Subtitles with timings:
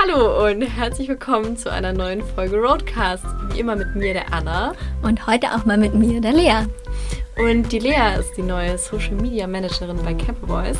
[0.00, 3.24] Hallo und herzlich willkommen zu einer neuen Folge Roadcast.
[3.50, 4.72] Wie immer mit mir, der Anna.
[5.02, 6.66] Und heute auch mal mit mir, der Lea.
[7.36, 10.78] Und die Lea ist die neue Social Media Managerin bei Camper Boys.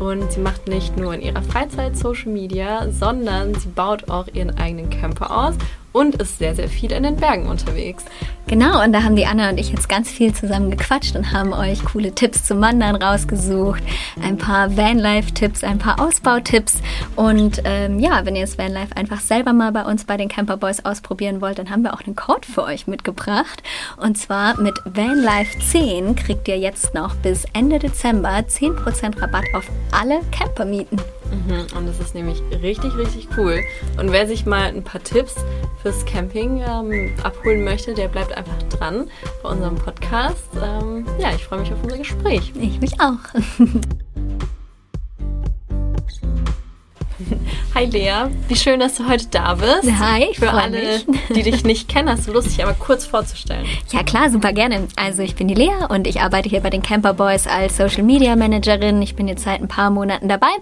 [0.00, 4.58] Und sie macht nicht nur in ihrer Freizeit Social Media, sondern sie baut auch ihren
[4.58, 5.54] eigenen Camper aus
[5.92, 8.04] und ist sehr, sehr viel in den Bergen unterwegs.
[8.48, 11.52] Genau, und da haben die Anna und ich jetzt ganz viel zusammen gequatscht und haben
[11.52, 13.82] euch coole Tipps zum Wandern rausgesucht,
[14.22, 16.74] ein paar Vanlife-Tipps, ein paar Ausbautipps.
[17.16, 20.58] Und ähm, ja, wenn ihr das Vanlife einfach selber mal bei uns bei den Camper
[20.58, 23.64] Boys ausprobieren wollt, dann haben wir auch einen Code für euch mitgebracht.
[23.96, 29.68] Und zwar mit Vanlife 10 kriegt ihr jetzt noch bis Ende Dezember 10% Rabatt auf
[29.90, 31.00] alle Campermieten.
[31.30, 33.60] Mhm, und das ist nämlich richtig, richtig cool.
[33.98, 35.34] Und wer sich mal ein paar Tipps
[35.82, 39.10] fürs Camping ähm, abholen möchte, der bleibt einfach dran
[39.42, 40.48] bei unserem Podcast.
[40.62, 42.52] Ähm, ja, ich freue mich auf unser Gespräch.
[42.54, 43.18] Ich mich auch.
[47.74, 49.90] Hi Lea, wie schön, dass du heute da bist.
[49.98, 51.06] Hi, ich Für alle, mich.
[51.34, 53.66] die dich nicht kennen, hast du Lust, dich aber kurz vorzustellen?
[53.90, 54.86] Ja klar, super gerne.
[54.96, 58.02] Also ich bin die Lea und ich arbeite hier bei den Camper Boys als Social
[58.02, 59.00] Media Managerin.
[59.00, 60.52] Ich bin jetzt seit ein paar Monaten dabei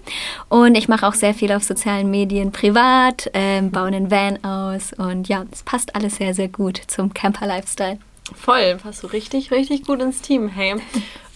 [0.48, 4.92] und ich mache auch sehr viel auf sozialen Medien privat, ähm, baue einen Van aus
[4.92, 7.98] und ja, es passt alles sehr, sehr gut zum Camper-Lifestyle.
[8.34, 10.48] Voll, passt du richtig, richtig gut ins Team.
[10.48, 10.76] Hey,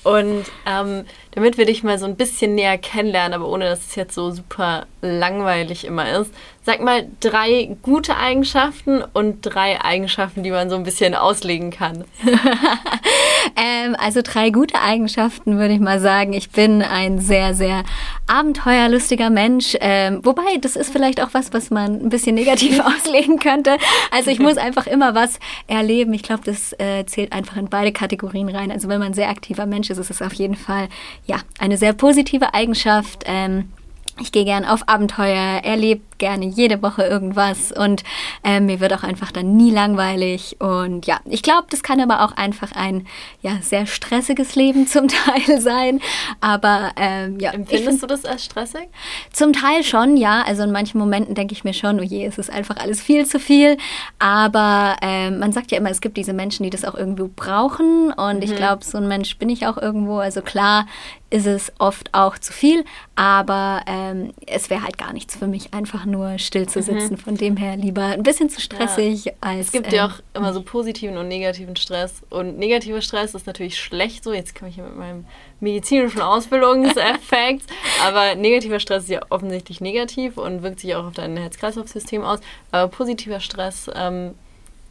[0.09, 3.95] und ähm, damit wir dich mal so ein bisschen näher kennenlernen, aber ohne dass es
[3.95, 6.33] jetzt so super langweilig immer ist,
[6.69, 12.05] sag mal drei gute Eigenschaften und drei Eigenschaften, die man so ein bisschen auslegen kann.
[13.56, 16.34] ähm, also drei gute Eigenschaften würde ich mal sagen.
[16.34, 17.84] Ich bin ein sehr, sehr
[18.27, 19.78] abenteuerlustiger Mensch.
[19.80, 23.78] Ähm, wobei, das ist vielleicht auch was, was man ein bisschen negativ auslegen könnte.
[24.10, 25.38] Also ich muss einfach immer was
[25.69, 26.12] erleben.
[26.12, 28.70] Ich glaube, das äh, zählt einfach in beide Kategorien rein.
[28.70, 30.91] Also wenn man ein sehr aktiver Mensch ist, ist es auf jeden Fall
[31.25, 33.25] ja eine sehr positive Eigenschaft.
[33.25, 33.72] Ähm,
[34.20, 38.05] ich gehe gern auf Abenteuer, erlebe gerne jede Woche irgendwas und
[38.44, 40.56] äh, mir wird auch einfach dann nie langweilig.
[40.60, 43.06] Und ja, ich glaube, das kann aber auch einfach ein
[43.43, 46.00] ja, sehr stressiges Leben zum Teil sein.
[46.41, 47.53] Aber ähm, ja.
[47.53, 48.88] Empfindest du das als stressig?
[49.32, 50.43] Zum Teil schon, ja.
[50.43, 53.26] Also in manchen Momenten denke ich mir schon, oh je, es ist einfach alles viel
[53.26, 53.76] zu viel.
[54.19, 58.12] Aber ähm, man sagt ja immer, es gibt diese Menschen, die das auch irgendwo brauchen.
[58.12, 58.43] Und mhm.
[58.43, 60.19] ich glaube, so ein Mensch bin ich auch irgendwo.
[60.19, 60.87] Also klar
[61.31, 65.75] ist es oft auch zu viel, aber ähm, es wäre halt gar nichts für mich,
[65.75, 67.12] einfach nur still zu sitzen.
[67.12, 67.19] Mhm.
[67.19, 69.32] Von dem her lieber ein bisschen zu stressig ja.
[69.41, 69.66] als.
[69.66, 72.22] Es gibt ähm, ja auch immer so positiven und negativen Stress.
[72.30, 74.32] Und negativer Stress ist natürlich schlecht so.
[74.32, 75.24] Jetzt komme ich hier mit meinem
[75.60, 77.64] medizinischen Ausbildungseffekt.
[78.04, 82.40] aber negativer Stress ist ja offensichtlich negativ und wirkt sich auch auf dein Herz-Kreislauf-System aus.
[82.72, 84.34] Aber positiver Stress, ähm,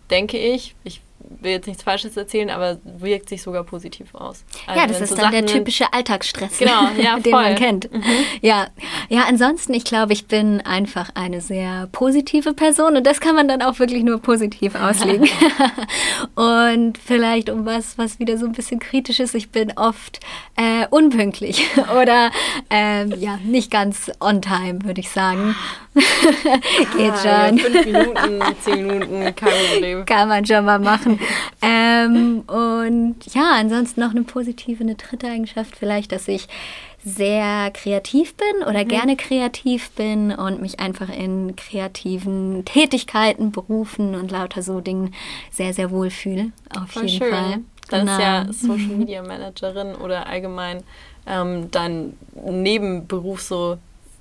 [0.09, 4.43] denke ich, ich will jetzt nichts Falsches erzählen, aber wirkt sich sogar positiv aus.
[4.65, 7.91] Also ja, das ist so dann Sachen der typische Alltagsstress, genau, ja, den man kennt.
[7.91, 8.03] Mhm.
[8.41, 8.67] Ja.
[9.09, 13.47] ja, ansonsten, ich glaube, ich bin einfach eine sehr positive Person und das kann man
[13.47, 15.27] dann auch wirklich nur positiv auslegen.
[16.35, 20.19] und vielleicht um was, was wieder so ein bisschen kritisch ist, ich bin oft
[20.55, 21.67] äh, unpünktlich
[21.99, 22.31] oder
[22.69, 25.55] ähm, ja, nicht ganz on time, würde ich sagen.
[26.95, 27.57] Geht ah, schon.
[27.57, 30.05] Ja, fünf Minuten, zehn Minuten, kein Problem.
[30.05, 31.06] Kann man schon mal machen.
[31.61, 36.47] ähm, und ja, ansonsten noch eine positive, eine dritte Eigenschaft vielleicht, dass ich
[37.03, 38.87] sehr kreativ bin oder mhm.
[38.89, 45.13] gerne kreativ bin und mich einfach in kreativen Tätigkeiten, Berufen und lauter so Dingen
[45.51, 46.51] sehr, sehr wohl fühle.
[46.75, 47.33] Auf Voll jeden schön.
[47.33, 47.59] Fall.
[47.89, 48.11] Dann genau.
[48.11, 50.83] ist ja Social Media Managerin oder allgemein
[51.25, 53.77] ähm, dein Nebenberuf so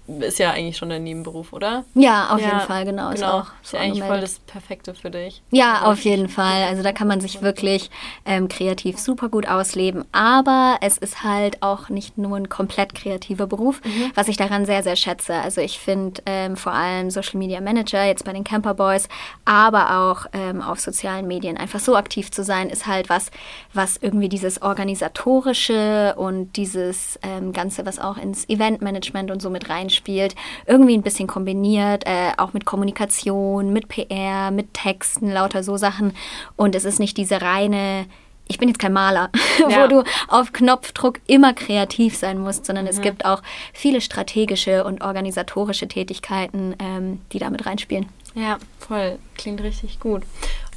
[0.06, 1.84] ist ja eigentlich schon dein Nebenberuf, oder?
[1.94, 3.10] Ja, auf ja, jeden Fall, genau.
[3.10, 3.40] Ist genau.
[3.40, 5.42] auch ist ja eigentlich voll das Perfekte für dich.
[5.50, 6.62] Ja, auf jeden Fall.
[6.64, 7.90] Also da kann man sich wirklich
[8.24, 10.04] ähm, kreativ super gut ausleben.
[10.12, 14.12] Aber es ist halt auch nicht nur ein komplett kreativer Beruf, mhm.
[14.14, 15.34] was ich daran sehr, sehr schätze.
[15.34, 19.08] Also ich finde ähm, vor allem Social Media Manager jetzt bei den Camper Boys,
[19.44, 23.30] aber auch ähm, auf sozialen Medien einfach so aktiv zu sein, ist halt was,
[23.74, 29.68] was irgendwie dieses organisatorische und dieses ähm, Ganze, was auch ins Eventmanagement und so mit
[29.68, 30.34] reinspielt spielt,
[30.66, 36.12] irgendwie ein bisschen kombiniert, äh, auch mit Kommunikation, mit PR, mit Texten, lauter so Sachen.
[36.56, 38.06] Und es ist nicht diese reine
[38.48, 39.30] ich bin jetzt kein Maler,
[39.68, 39.82] ja.
[39.82, 42.90] wo du auf Knopfdruck immer kreativ sein musst, sondern mhm.
[42.90, 48.08] es gibt auch viele strategische und organisatorische Tätigkeiten, ähm, die damit reinspielen.
[48.34, 49.18] Ja, voll.
[49.36, 50.22] Klingt richtig gut.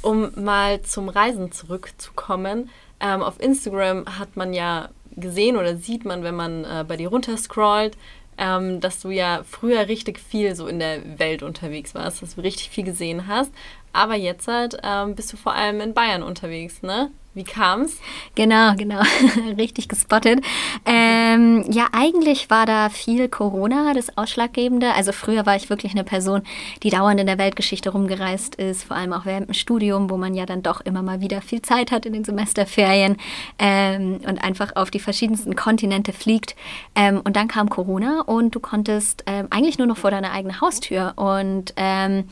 [0.02, 2.70] Um mal zum Reisen zurückzukommen.
[3.00, 7.08] Ähm, auf Instagram hat man ja gesehen oder sieht man, wenn man äh, bei dir
[7.08, 7.96] runterscrollt,
[8.40, 12.40] ähm, dass du ja früher richtig viel so in der Welt unterwegs warst, dass du
[12.40, 13.52] richtig viel gesehen hast.
[13.92, 17.10] Aber jetzt halt, ähm, bist du vor allem in Bayern unterwegs, ne?
[17.32, 18.00] Wie kam's?
[18.34, 19.00] Genau, genau.
[19.56, 20.40] Richtig gespottet.
[20.84, 24.92] Ähm, ja, eigentlich war da viel Corona das Ausschlaggebende.
[24.94, 26.42] Also früher war ich wirklich eine Person,
[26.82, 30.34] die dauernd in der Weltgeschichte rumgereist ist, vor allem auch während dem Studium, wo man
[30.34, 33.16] ja dann doch immer mal wieder viel Zeit hat in den Semesterferien
[33.60, 36.56] ähm, und einfach auf die verschiedensten Kontinente fliegt.
[36.96, 40.60] Ähm, und dann kam Corona und du konntest ähm, eigentlich nur noch vor deiner eigenen
[40.60, 41.12] Haustür.
[41.14, 42.24] Und ähm,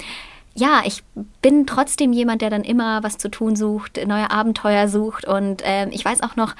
[0.58, 1.02] ja, ich
[1.40, 5.24] bin trotzdem jemand, der dann immer was zu tun sucht, neue Abenteuer sucht.
[5.24, 6.54] Und äh, ich weiß auch noch,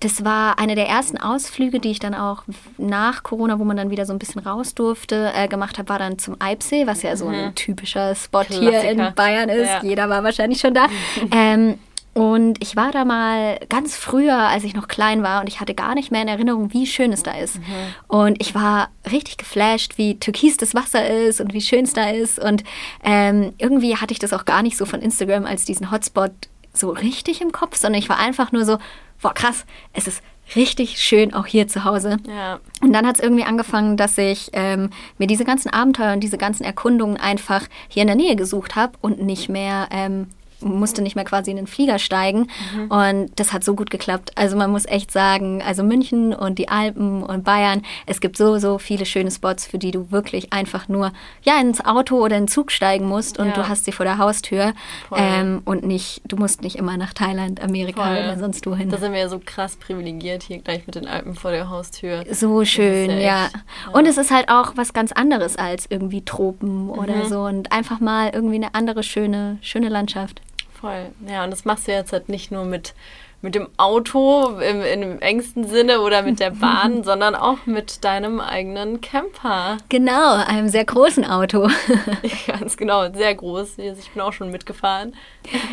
[0.00, 2.42] das war eine der ersten Ausflüge, die ich dann auch
[2.76, 5.98] nach Corona, wo man dann wieder so ein bisschen raus durfte, äh, gemacht habe, war
[5.98, 7.54] dann zum Eibsee, was ja so ein mhm.
[7.54, 8.80] typischer Spot Klassiker.
[8.80, 9.68] hier in Bayern ist.
[9.68, 9.82] Ja.
[9.82, 10.86] Jeder war wahrscheinlich schon da.
[11.32, 11.78] ähm,
[12.14, 15.74] und ich war da mal ganz früher, als ich noch klein war und ich hatte
[15.74, 17.58] gar nicht mehr in Erinnerung, wie schön es da ist.
[17.58, 17.64] Mhm.
[18.06, 22.10] Und ich war richtig geflasht, wie türkis das Wasser ist und wie schön es da
[22.10, 22.38] ist.
[22.38, 22.62] Und
[23.02, 26.30] ähm, irgendwie hatte ich das auch gar nicht so von Instagram als diesen Hotspot
[26.72, 28.78] so richtig im Kopf, sondern ich war einfach nur so,
[29.20, 30.22] boah krass, es ist
[30.54, 32.18] richtig schön auch hier zu Hause.
[32.28, 32.60] Ja.
[32.80, 36.38] Und dann hat es irgendwie angefangen, dass ich ähm, mir diese ganzen Abenteuer und diese
[36.38, 40.28] ganzen Erkundungen einfach hier in der Nähe gesucht habe und nicht mehr ähm,
[40.60, 42.48] musste nicht mehr quasi in den Flieger steigen.
[42.74, 42.90] Mhm.
[42.90, 44.32] Und das hat so gut geklappt.
[44.34, 48.58] Also man muss echt sagen, also München und die Alpen und Bayern, es gibt so,
[48.58, 51.12] so viele schöne Spots, für die du wirklich einfach nur
[51.42, 53.52] ja, ins Auto oder in den Zug steigen musst und ja.
[53.54, 54.72] du hast sie vor der Haustür.
[55.14, 58.16] Ähm, und nicht, du musst nicht immer nach Thailand, Amerika Voll.
[58.16, 58.90] oder sonst wohin.
[58.90, 62.24] Da sind wir ja so krass privilegiert hier gleich mit den Alpen vor der Haustür.
[62.30, 63.48] So schön, ja, ja.
[63.92, 66.90] Und es ist halt auch was ganz anderes als irgendwie Tropen mhm.
[66.90, 70.40] oder so und einfach mal irgendwie eine andere schöne, schöne Landschaft
[70.84, 71.12] voll.
[71.26, 72.92] Ja, und das machst du jetzt halt nicht nur mit,
[73.40, 78.38] mit dem Auto im, im engsten Sinne oder mit der Bahn, sondern auch mit deinem
[78.38, 79.78] eigenen Camper.
[79.88, 81.70] Genau, einem sehr großen Auto.
[82.46, 83.78] Ganz genau, sehr groß.
[83.78, 85.14] Ich bin auch schon mitgefahren.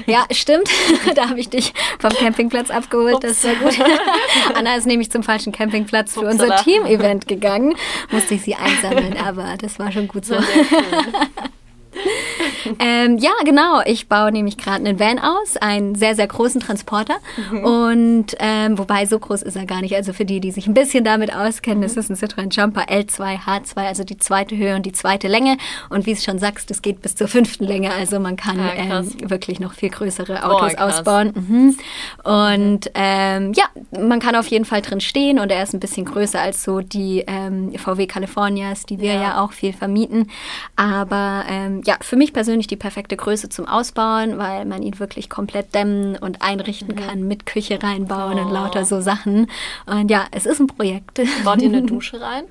[0.06, 0.70] Ja, stimmt.
[1.16, 3.16] Da habe ich dich vom Campingplatz abgeholt.
[3.16, 3.22] Ups.
[3.22, 3.78] Das ist sehr gut.
[4.56, 6.54] Anna ist nämlich zum falschen Campingplatz für Upsala.
[6.54, 7.76] unser Team-Event gegangen.
[8.12, 10.36] Musste ich sie einsammeln, aber das war schon gut so.
[12.80, 13.82] Ähm, ja, genau.
[13.86, 17.16] Ich baue nämlich gerade einen Van aus, einen sehr, sehr großen Transporter.
[17.52, 17.64] Mhm.
[17.64, 19.96] Und ähm, wobei so groß ist er gar nicht.
[19.96, 21.84] Also für die, die sich ein bisschen damit auskennen, mhm.
[21.84, 25.58] das ist ein Citroën Jumper L2 H2, also die zweite Höhe und die zweite Länge.
[25.90, 27.92] Und wie es schon sagst, das geht bis zur fünften Länge.
[27.92, 31.34] Also man kann ja, ähm, wirklich noch viel größere Autos Boah, ausbauen.
[31.36, 31.78] Mhm.
[32.24, 33.66] Und ähm, ja,
[34.00, 36.82] man kann auf jeden Fall drin stehen und er ist ein bisschen größer als so
[36.82, 39.22] die ähm, VW Californias, die wir ja.
[39.22, 40.30] ja auch viel vermieten.
[40.76, 41.44] Aber
[41.82, 45.74] ähm, ja, für mich persönlich die perfekte Größe zum Ausbauen, weil man ihn wirklich komplett
[45.74, 47.00] dämmen und einrichten mhm.
[47.00, 48.44] kann, mit Küche reinbauen oh.
[48.44, 49.48] und lauter so Sachen.
[49.86, 51.22] Und ja, es ist ein Projekt.
[51.44, 52.44] Baut ihr eine Dusche rein?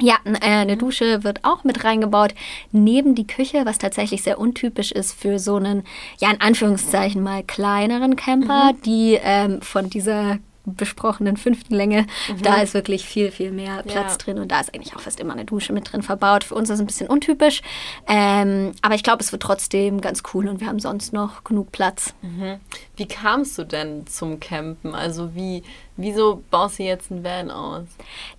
[0.00, 2.34] Ja, äh, eine Dusche wird auch mit reingebaut,
[2.72, 5.84] neben die Küche, was tatsächlich sehr untypisch ist für so einen,
[6.18, 8.82] ja, in Anführungszeichen mal kleineren Camper, mhm.
[8.82, 12.06] die ähm, von dieser besprochenen fünften Länge.
[12.28, 12.42] Mhm.
[12.42, 14.16] Da ist wirklich viel, viel mehr Platz ja.
[14.18, 16.44] drin und da ist eigentlich auch fast immer eine Dusche mit drin verbaut.
[16.44, 17.62] Für uns ist es ein bisschen untypisch,
[18.08, 21.72] ähm, aber ich glaube, es wird trotzdem ganz cool und wir haben sonst noch genug
[21.72, 22.14] Platz.
[22.22, 22.60] Mhm.
[22.96, 24.94] Wie kamst du denn zum Campen?
[24.94, 25.62] Also wie,
[25.96, 27.84] Wieso baust du jetzt ein Van aus?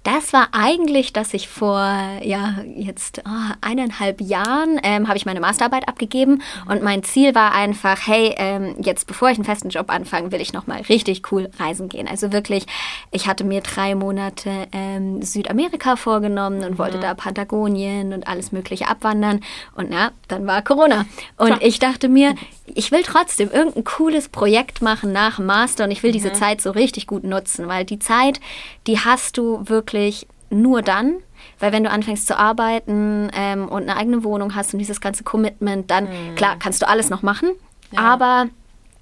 [0.02, 1.80] Das war eigentlich, dass ich vor
[2.24, 7.54] ja jetzt oh, eineinhalb Jahren ähm, habe ich meine Masterarbeit abgegeben und mein Ziel war
[7.54, 11.32] einfach, hey, ähm, jetzt bevor ich einen festen Job anfange, will ich noch mal richtig
[11.32, 12.08] cool reisen gehen.
[12.08, 12.66] Also wirklich,
[13.12, 16.77] ich hatte mir drei Monate ähm, Südamerika vorgenommen und mhm.
[16.80, 19.42] wollte da Patagonien und alles Mögliche abwandern
[19.75, 21.06] und ja, dann war Corona
[21.38, 21.62] und Klar.
[21.62, 22.34] ich dachte mir,
[22.66, 26.13] ich will trotzdem irgendein cooles Projekt machen nach Master und ich will mhm.
[26.13, 28.40] diese Zeit so richtig gut nutzen, weil die Zeit,
[28.88, 31.18] die hast du wirklich nur dann,
[31.60, 35.24] weil wenn du anfängst zu arbeiten ähm, und eine eigene Wohnung hast und dieses ganze
[35.24, 36.36] Commitment, dann mhm.
[36.36, 37.50] klar kannst du alles noch machen,
[37.92, 38.00] ja.
[38.00, 38.48] aber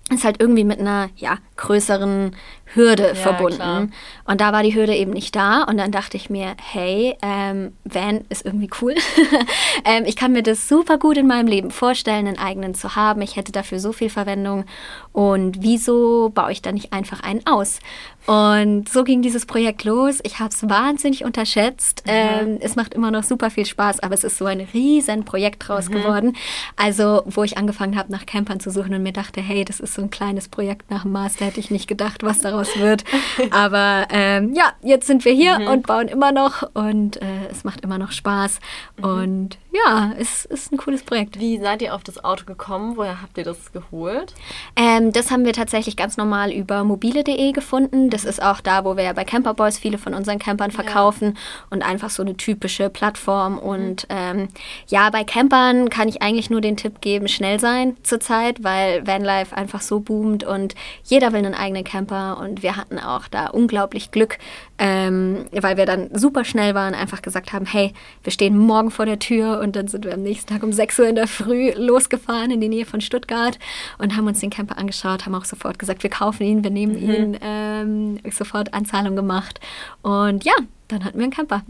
[0.10, 2.36] ist halt irgendwie mit einer ja, größeren
[2.74, 3.58] Hürde ja, verbunden.
[3.58, 3.88] Klar.
[4.26, 5.64] Und da war die Hürde eben nicht da.
[5.64, 8.96] Und dann dachte ich mir, hey, ähm, Van ist irgendwie cool.
[9.86, 13.22] ähm, ich kann mir das super gut in meinem Leben vorstellen, einen eigenen zu haben.
[13.22, 14.66] Ich hätte dafür so viel Verwendung.
[15.12, 17.80] Und wieso baue ich da nicht einfach einen aus?
[18.28, 20.20] Und so ging dieses Projekt los.
[20.24, 22.04] Ich habe es wahnsinnig unterschätzt.
[22.06, 22.12] Mhm.
[22.12, 25.68] Ähm, es macht immer noch super viel Spaß, aber es ist so ein riesen Projekt
[25.68, 25.94] draus mhm.
[25.94, 26.38] geworden.
[26.76, 29.96] Also, wo ich angefangen habe, nach Campern zu suchen und mir dachte, hey, das ist
[29.96, 33.04] so ein kleines Projekt nach dem Master, hätte ich nicht gedacht, was daraus draus wird.
[33.52, 35.68] Aber ähm, ja, jetzt sind wir hier mhm.
[35.68, 38.60] und bauen immer noch und äh, es macht immer noch Spaß.
[38.98, 39.04] Mhm.
[39.04, 41.40] Und ja, es ist ein cooles Projekt.
[41.40, 42.98] Wie seid ihr auf das Auto gekommen?
[42.98, 44.34] Woher habt ihr das geholt?
[44.76, 48.10] Ähm, das haben wir tatsächlich ganz normal über mobile.de gefunden.
[48.10, 51.42] Das ist auch da, wo wir bei Camperboys viele von unseren Campern verkaufen ja.
[51.70, 53.58] und einfach so eine typische Plattform.
[53.58, 54.16] Und mhm.
[54.18, 54.48] ähm,
[54.88, 59.56] ja, bei Campern kann ich eigentlich nur den Tipp geben, schnell sein zurzeit, weil Vanlife
[59.56, 62.40] einfach so boomt und jeder will einen eigenen Camper.
[62.40, 64.38] Und wir hatten auch da unglaublich Glück,
[64.78, 67.94] ähm, weil wir dann super schnell waren, einfach gesagt haben, hey,
[68.24, 71.00] wir stehen morgen vor der Tür und dann sind wir am nächsten Tag um 6
[71.00, 73.58] Uhr in der Früh losgefahren in die Nähe von Stuttgart
[73.98, 76.94] und haben uns den Camper angeschaut, haben auch sofort gesagt, wir kaufen ihn, wir nehmen
[76.94, 77.10] mhm.
[77.10, 79.60] ihn, ähm, sofort Anzahlung gemacht.
[80.02, 80.54] Und ja,
[80.88, 81.64] dann hatten wir einen Camper.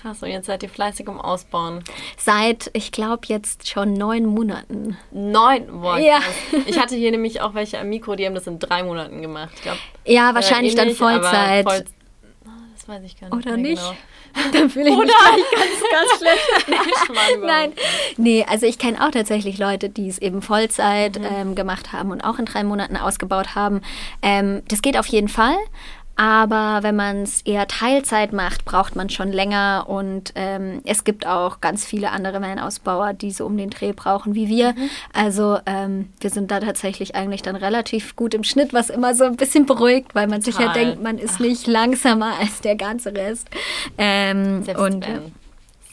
[0.00, 1.82] Krass, und jetzt seid ihr fleißig im Ausbauen.
[2.16, 4.96] Seit, ich glaube, jetzt schon neun Monaten.
[5.10, 5.80] Neun?
[5.80, 6.20] Boah, ja.
[6.66, 9.50] Ich hatte hier nämlich auch welche am Mikro, die haben das in drei Monaten gemacht.
[9.56, 11.64] Ich glaub, ja, wahrscheinlich äh, ähnlich, dann Vollzeit.
[11.68, 11.84] Voll,
[12.46, 13.46] oh, das weiß ich gar nicht.
[13.46, 13.82] Oder nicht?
[13.82, 13.96] Genau.
[14.52, 15.04] Dann fühle ich Oder?
[15.04, 15.12] mich
[15.50, 17.08] ganz, ganz schlecht.
[17.40, 17.72] nee, Nein.
[18.16, 21.26] Nee, also ich kenne auch tatsächlich Leute, die es eben Vollzeit mhm.
[21.30, 23.80] ähm, gemacht haben und auch in drei Monaten ausgebaut haben.
[24.22, 25.56] Ähm, das geht auf jeden Fall.
[26.18, 29.84] Aber wenn man es eher Teilzeit macht, braucht man schon länger.
[29.86, 34.34] Und ähm, es gibt auch ganz viele andere Van-Ausbauer, die so um den Dreh brauchen
[34.34, 34.72] wie wir.
[34.72, 34.90] Mhm.
[35.12, 39.24] Also ähm, wir sind da tatsächlich eigentlich dann relativ gut im Schnitt, was immer so
[39.24, 41.40] ein bisschen beruhigt, weil man sich ja denkt, man ist Ach.
[41.40, 43.48] nicht langsamer als der ganze Rest.
[43.96, 45.32] Ähm, Selbst und, wenn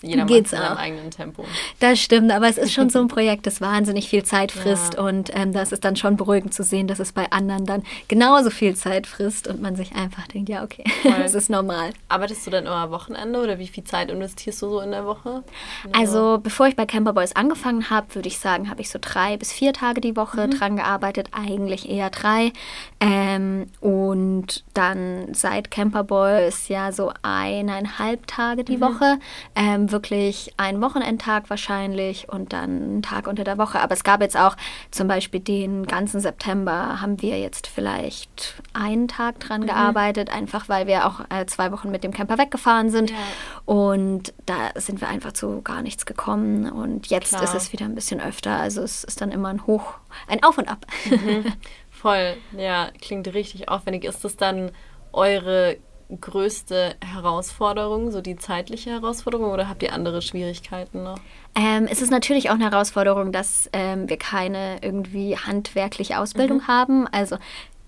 [0.05, 1.45] jeder geht's macht in seinem eigenen Tempo.
[1.79, 5.01] Das stimmt, aber es ist schon so ein Projekt, das wahnsinnig viel Zeit frisst ja.
[5.01, 8.49] und ähm, das ist dann schon beruhigend zu sehen, dass es bei anderen dann genauso
[8.49, 11.91] viel Zeit frisst und man sich einfach denkt, ja okay, das ist normal.
[12.09, 15.05] Arbeitest du dann immer am Wochenende oder wie viel Zeit investierst du so in der
[15.05, 15.43] Woche?
[15.91, 19.37] Also bevor ich bei Camper Boys angefangen habe, würde ich sagen, habe ich so drei
[19.37, 20.51] bis vier Tage die Woche mhm.
[20.51, 22.51] dran gearbeitet, eigentlich eher drei.
[22.99, 28.81] Ähm, und dann seit Camper Boys ja so eineinhalb Tage die mhm.
[28.81, 29.19] Woche.
[29.55, 33.79] Ähm, wirklich ein Wochenendtag wahrscheinlich und dann einen Tag unter der Woche.
[33.79, 34.57] Aber es gab jetzt auch
[34.91, 39.67] zum Beispiel den ganzen September haben wir jetzt vielleicht einen Tag dran mhm.
[39.67, 43.11] gearbeitet, einfach weil wir auch äh, zwei Wochen mit dem Camper weggefahren sind.
[43.11, 43.15] Ja.
[43.63, 46.69] Und da sind wir einfach zu gar nichts gekommen.
[46.69, 47.43] Und jetzt Klar.
[47.43, 48.57] ist es wieder ein bisschen öfter.
[48.57, 49.93] Also es ist dann immer ein Hoch,
[50.27, 50.85] ein Auf und Ab.
[51.09, 51.45] Mhm.
[51.89, 54.03] Voll, ja, klingt richtig aufwendig.
[54.03, 54.71] Ist das dann
[55.13, 55.77] eure
[56.21, 61.17] größte Herausforderung, so die zeitliche Herausforderung, oder habt ihr andere Schwierigkeiten noch?
[61.55, 66.67] Ähm, es ist natürlich auch eine Herausforderung, dass ähm, wir keine irgendwie handwerkliche Ausbildung mhm.
[66.67, 67.07] haben.
[67.07, 67.37] Also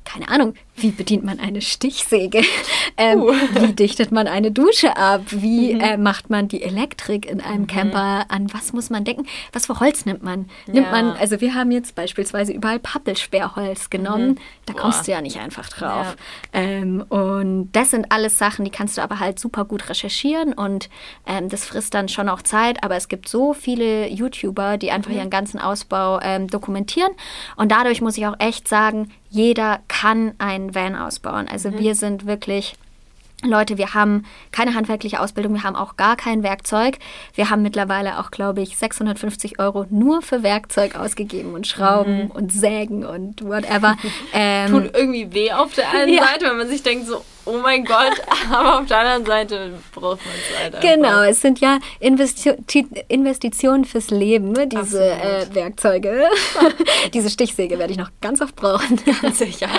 [0.07, 2.41] keine Ahnung, wie bedient man eine Stichsäge?
[2.99, 3.31] Ähm, uh.
[3.53, 5.21] Wie dichtet man eine Dusche ab?
[5.29, 5.81] Wie mhm.
[5.81, 7.67] äh, macht man die Elektrik in einem mhm.
[7.67, 8.25] Camper?
[8.29, 9.27] An was muss man denken?
[9.53, 10.49] Was für Holz nimmt man?
[10.65, 10.91] Nimmt ja.
[10.91, 14.29] man, also wir haben jetzt beispielsweise überall Pappelsperrholz genommen.
[14.29, 14.37] Mhm.
[14.65, 14.81] Da Boah.
[14.81, 16.15] kommst du ja nicht einfach drauf.
[16.55, 16.59] Ja.
[16.59, 20.89] Ähm, und das sind alles Sachen, die kannst du aber halt super gut recherchieren und
[21.27, 22.83] ähm, das frisst dann schon auch Zeit.
[22.83, 25.17] Aber es gibt so viele YouTuber, die einfach mhm.
[25.17, 27.11] ihren ganzen Ausbau ähm, dokumentieren.
[27.57, 31.47] Und dadurch muss ich auch echt sagen, jeder kann einen Van ausbauen.
[31.47, 31.79] Also mhm.
[31.79, 32.75] wir sind wirklich
[33.43, 36.97] Leute, wir haben keine handwerkliche Ausbildung, wir haben auch gar kein Werkzeug.
[37.35, 42.31] Wir haben mittlerweile auch, glaube ich, 650 Euro nur für Werkzeug ausgegeben und Schrauben mhm.
[42.31, 43.95] und Sägen und whatever.
[44.33, 46.23] Ähm, Tut irgendwie weh auf der einen ja.
[46.23, 48.13] Seite, wenn man sich denkt so, oh mein Gott,
[48.51, 50.89] aber auf der anderen Seite braucht man es halt einfach.
[50.89, 52.55] Genau, es sind ja Investi
[53.07, 56.25] Investitionen fürs Leben, diese äh, Werkzeuge.
[57.13, 58.99] diese Stichsäge werde ich noch ganz oft brauchen.
[59.21, 59.69] Ganz sicher.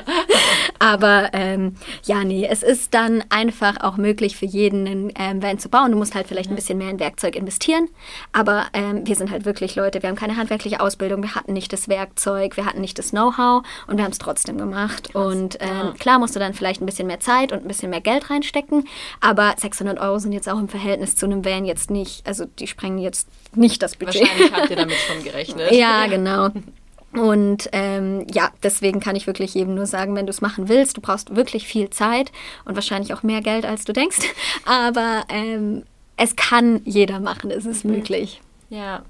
[0.78, 5.58] aber ähm, ja, nee, es ist dann einfach auch möglich für jeden einen ähm, Van
[5.58, 5.92] zu bauen.
[5.92, 7.88] Du musst halt vielleicht ein bisschen mehr in Werkzeug investieren,
[8.32, 11.72] aber ähm, wir sind halt wirklich Leute, wir haben keine handwerkliche Ausbildung, wir hatten nicht
[11.72, 15.12] das Werkzeug, wir hatten nicht das Know-how und wir haben es trotzdem gemacht.
[15.12, 15.24] Krass.
[15.24, 15.94] Und ähm, ja.
[15.98, 18.30] klar musst du dann vielleicht ein bisschen mehr Zeit und und ein bisschen mehr Geld
[18.30, 18.86] reinstecken.
[19.20, 22.66] Aber 600 Euro sind jetzt auch im Verhältnis zu einem Van jetzt nicht, also die
[22.66, 24.22] sprengen jetzt nicht das Budget.
[24.22, 25.72] Wahrscheinlich habt ihr damit schon gerechnet.
[25.72, 26.50] ja, genau.
[27.12, 30.96] Und ähm, ja, deswegen kann ich wirklich jedem nur sagen, wenn du es machen willst,
[30.96, 32.32] du brauchst wirklich viel Zeit
[32.64, 34.18] und wahrscheinlich auch mehr Geld, als du denkst.
[34.64, 35.84] Aber ähm,
[36.16, 37.92] es kann jeder machen, es ist mhm.
[37.92, 38.40] möglich.
[38.68, 39.02] Ja,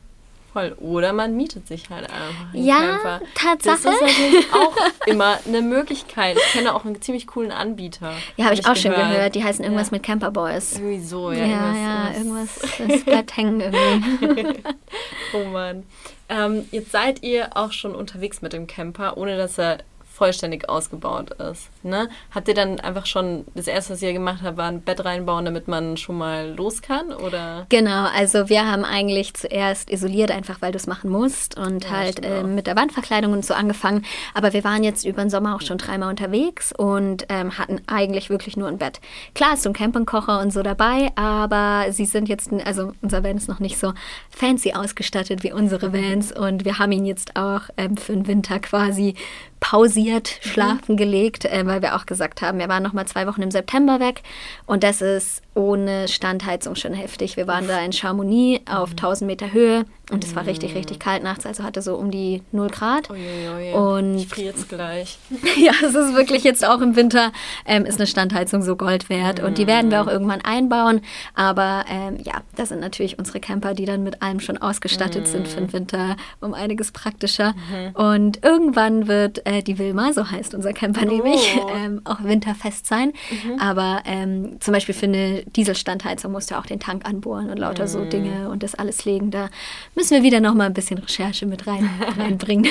[0.52, 0.74] Voll.
[0.80, 3.20] Oder man mietet sich halt einfach einen ja, Camper.
[3.34, 3.78] Tatsache.
[3.82, 4.76] Das ist natürlich auch
[5.06, 6.36] immer eine Möglichkeit.
[6.36, 8.12] Ich kenne auch einen ziemlich coolen Anbieter.
[8.36, 9.34] Ja, habe ich, auch schon gehört.
[9.34, 9.96] Die heißen irgendwas ja.
[9.96, 10.74] mit Camper Boys.
[10.74, 11.44] Irgendwie so, ja.
[11.44, 14.62] Ja, irgendwas, ja, irgendwas, das bleibt hängen irgendwie.
[15.34, 15.84] oh Mann.
[16.30, 19.78] Ähm, jetzt seid ihr auch schon unterwegs mit dem Camper, ohne dass er
[20.18, 21.70] vollständig ausgebaut ist.
[21.84, 22.08] Ne?
[22.34, 25.44] Habt ihr dann einfach schon, das erste, was ihr gemacht habt, war ein Bett reinbauen,
[25.44, 27.12] damit man schon mal los kann?
[27.12, 27.66] Oder?
[27.68, 31.90] Genau, also wir haben eigentlich zuerst isoliert, einfach weil du es machen musst und ja,
[31.90, 34.04] halt äh, mit der Wandverkleidung und so angefangen.
[34.34, 38.28] Aber wir waren jetzt über den Sommer auch schon dreimal unterwegs und ähm, hatten eigentlich
[38.28, 39.00] wirklich nur ein Bett.
[39.34, 43.36] Klar ist so ein Campingkocher und so dabei, aber sie sind jetzt, also unser Van
[43.36, 43.92] ist noch nicht so
[44.30, 48.58] fancy ausgestattet wie unsere Vans und wir haben ihn jetzt auch ähm, für den Winter
[48.58, 49.14] quasi
[49.60, 50.48] pausiert, mhm.
[50.48, 50.96] schlafen mhm.
[50.96, 54.00] gelegt, äh, weil wir auch gesagt haben, wir waren noch mal zwei Wochen im September
[54.00, 54.22] weg
[54.66, 57.36] und das ist ohne Standheizung schon heftig.
[57.36, 59.26] Wir waren da in Chamonix auf 1000 mhm.
[59.26, 61.02] Meter Höhe und es war richtig, richtig mhm.
[61.02, 63.10] kalt nachts, also hatte so um die 0 Grad.
[63.10, 63.72] Uiuiui.
[63.74, 65.18] Und ich jetzt gleich.
[65.56, 67.32] ja, es ist wirklich jetzt auch im Winter,
[67.66, 69.40] ähm, ist eine Standheizung so Gold wert.
[69.40, 71.02] Und die werden wir auch irgendwann einbauen.
[71.34, 75.46] Aber ähm, ja, das sind natürlich unsere Camper, die dann mit allem schon ausgestattet sind
[75.46, 77.54] für den Winter, um einiges praktischer.
[77.54, 77.90] Mhm.
[77.94, 81.10] Und irgendwann wird äh, die Wilma, so heißt unser Camper oh.
[81.10, 83.12] nämlich, ähm, auch winterfest sein.
[83.30, 83.58] Mhm.
[83.58, 87.84] Aber ähm, zum Beispiel für eine Dieselstandheizung musst du auch den Tank anbohren und lauter
[87.84, 87.88] mm.
[87.88, 89.30] so Dinge und das alles legen.
[89.30, 89.48] Da
[89.94, 91.88] müssen wir wieder noch mal ein bisschen Recherche mit rein,
[92.18, 92.68] reinbringen.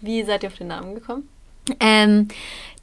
[0.00, 1.28] Wie seid ihr auf den Namen gekommen?
[1.80, 2.28] Ähm,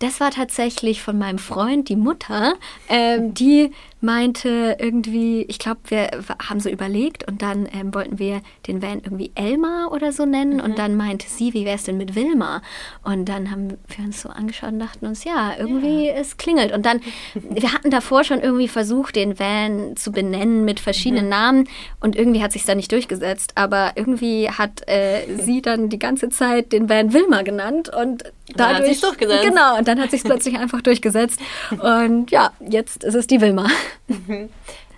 [0.04, 2.56] das war tatsächlich von meinem Freund, die Mutter,
[2.90, 3.72] ähm, die
[4.04, 6.12] meinte irgendwie, ich glaube, wir
[6.48, 10.58] haben so überlegt und dann ähm, wollten wir den Van irgendwie Elmar oder so nennen
[10.58, 10.60] mhm.
[10.60, 12.62] und dann meinte sie, wie wäre es denn mit Wilma?
[13.04, 16.16] Und dann haben wir uns so angeschaut und dachten uns, ja, irgendwie ja.
[16.16, 16.74] es klingelt.
[16.74, 17.00] Und dann,
[17.34, 21.32] wir hatten davor schon irgendwie versucht, den Van zu benennen mit verschiedenen mhm.
[21.32, 21.70] Namen
[22.02, 26.28] und irgendwie hat sich da nicht durchgesetzt, aber irgendwie hat äh, sie dann die ganze
[26.28, 28.56] Zeit den Van Wilma genannt und dadurch...
[28.56, 29.46] Dann hat durchgesetzt.
[29.46, 31.40] Genau, und dann hat sich plötzlich einfach durchgesetzt
[31.72, 33.68] und ja, jetzt ist es die Wilma.
[34.08, 34.50] Mhm.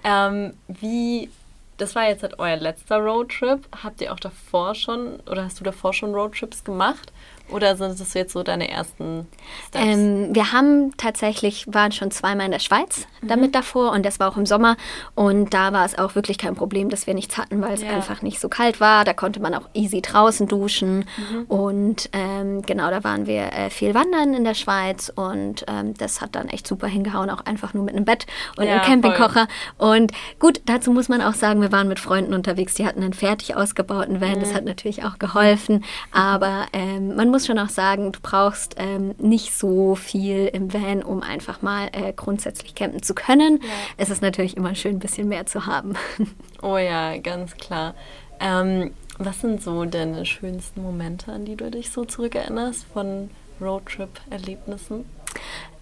[0.03, 1.29] Ähm, wie,
[1.77, 3.67] das war jetzt halt euer letzter Roadtrip.
[3.83, 7.11] Habt ihr auch davor schon, oder hast du davor schon Roadtrips gemacht?
[7.49, 9.27] Oder sind das jetzt so deine ersten
[9.67, 9.85] Steps?
[9.85, 13.27] Ähm, wir haben tatsächlich, waren schon zweimal in der Schweiz mhm.
[13.27, 14.77] damit davor und das war auch im Sommer.
[15.13, 17.89] Und da war es auch wirklich kein Problem, dass wir nichts hatten, weil es ja.
[17.89, 19.05] einfach nicht so kalt war.
[19.05, 21.05] Da konnte man auch easy draußen duschen.
[21.17, 21.43] Mhm.
[21.47, 26.21] Und ähm, genau, da waren wir äh, viel wandern in der Schweiz und ähm, das
[26.21, 28.25] hat dann echt super hingehauen, auch einfach nur mit einem Bett
[28.57, 29.47] und ja, einem Campingkocher.
[29.77, 29.97] Voll.
[29.97, 33.13] Und gut, dazu muss man auch sagen, wir waren mit Freunden unterwegs, die hatten einen
[33.13, 34.31] fertig ausgebauten Van.
[34.31, 34.39] Mhm.
[34.39, 35.83] Das hat natürlich auch geholfen.
[36.11, 40.73] Aber ähm, man muss muss schon auch sagen, du brauchst ähm, nicht so viel im
[40.73, 43.59] Van, um einfach mal äh, grundsätzlich campen zu können.
[43.61, 43.69] Ja.
[43.97, 45.95] Es ist natürlich immer schön, ein bisschen mehr zu haben.
[46.61, 47.93] Oh ja, ganz klar.
[48.39, 53.29] Ähm, was sind so deine schönsten Momente, an die du dich so zurückerinnerst von
[53.61, 55.05] Roadtrip-Erlebnissen?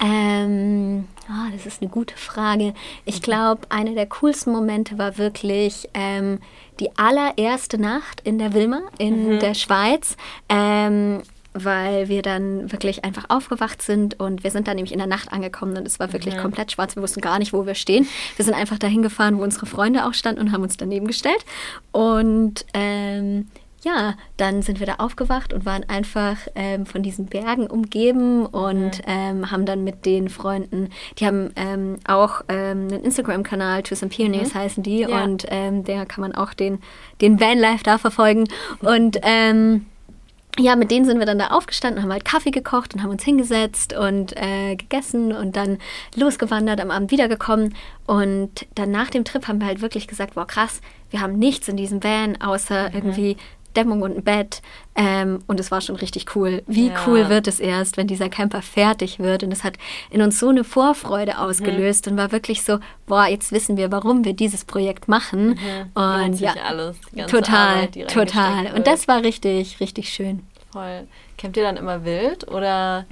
[0.03, 2.73] Ähm, oh, das ist eine gute Frage.
[3.05, 3.21] Ich mhm.
[3.21, 6.39] glaube, einer der coolsten Momente war wirklich ähm,
[6.81, 9.39] die allererste Nacht in der Wilma in mhm.
[9.39, 10.17] der Schweiz.
[10.49, 11.21] Ähm,
[11.53, 15.31] weil wir dann wirklich einfach aufgewacht sind und wir sind dann nämlich in der Nacht
[15.31, 16.41] angekommen und es war wirklich mhm.
[16.41, 16.95] komplett schwarz.
[16.95, 18.07] Wir wussten gar nicht, wo wir stehen.
[18.35, 21.45] Wir sind einfach dahin gefahren, wo unsere Freunde auch standen und haben uns daneben gestellt.
[21.91, 23.47] Und ähm,
[23.83, 28.99] ja, dann sind wir da aufgewacht und waren einfach ähm, von diesen Bergen umgeben und
[28.99, 29.03] mhm.
[29.05, 30.89] ähm, haben dann mit den Freunden,
[31.19, 34.59] die haben ähm, auch ähm, einen Instagram-Kanal, To Some Pioneers mhm.
[34.59, 35.23] heißen die, ja.
[35.23, 36.79] und ähm, der kann man auch den,
[37.21, 38.45] den Vanlife da verfolgen.
[38.81, 39.85] Und ähm,
[40.59, 43.23] ja, mit denen sind wir dann da aufgestanden, haben halt Kaffee gekocht und haben uns
[43.23, 45.79] hingesetzt und äh, gegessen und dann
[46.15, 47.75] losgewandert, am Abend wiedergekommen.
[48.05, 51.67] Und dann nach dem Trip haben wir halt wirklich gesagt, wow krass, wir haben nichts
[51.67, 52.95] in diesem Van außer mhm.
[52.95, 53.37] irgendwie
[53.75, 54.61] Dämmung und ein Bett.
[54.95, 56.63] Ähm, und es war schon richtig cool.
[56.67, 56.95] Wie ja.
[57.07, 59.43] cool wird es erst, wenn dieser Camper fertig wird?
[59.43, 59.75] Und es hat
[60.09, 61.39] in uns so eine Vorfreude mhm.
[61.39, 62.13] ausgelöst mhm.
[62.13, 65.49] und war wirklich so, boah, jetzt wissen wir, warum wir dieses Projekt machen.
[65.49, 65.91] Mhm.
[65.93, 68.73] Und ja, alles, total, Arbeit, total.
[68.73, 70.43] Und das war richtig, richtig schön.
[70.71, 71.07] Voll.
[71.37, 73.05] Campt ihr dann immer wild oder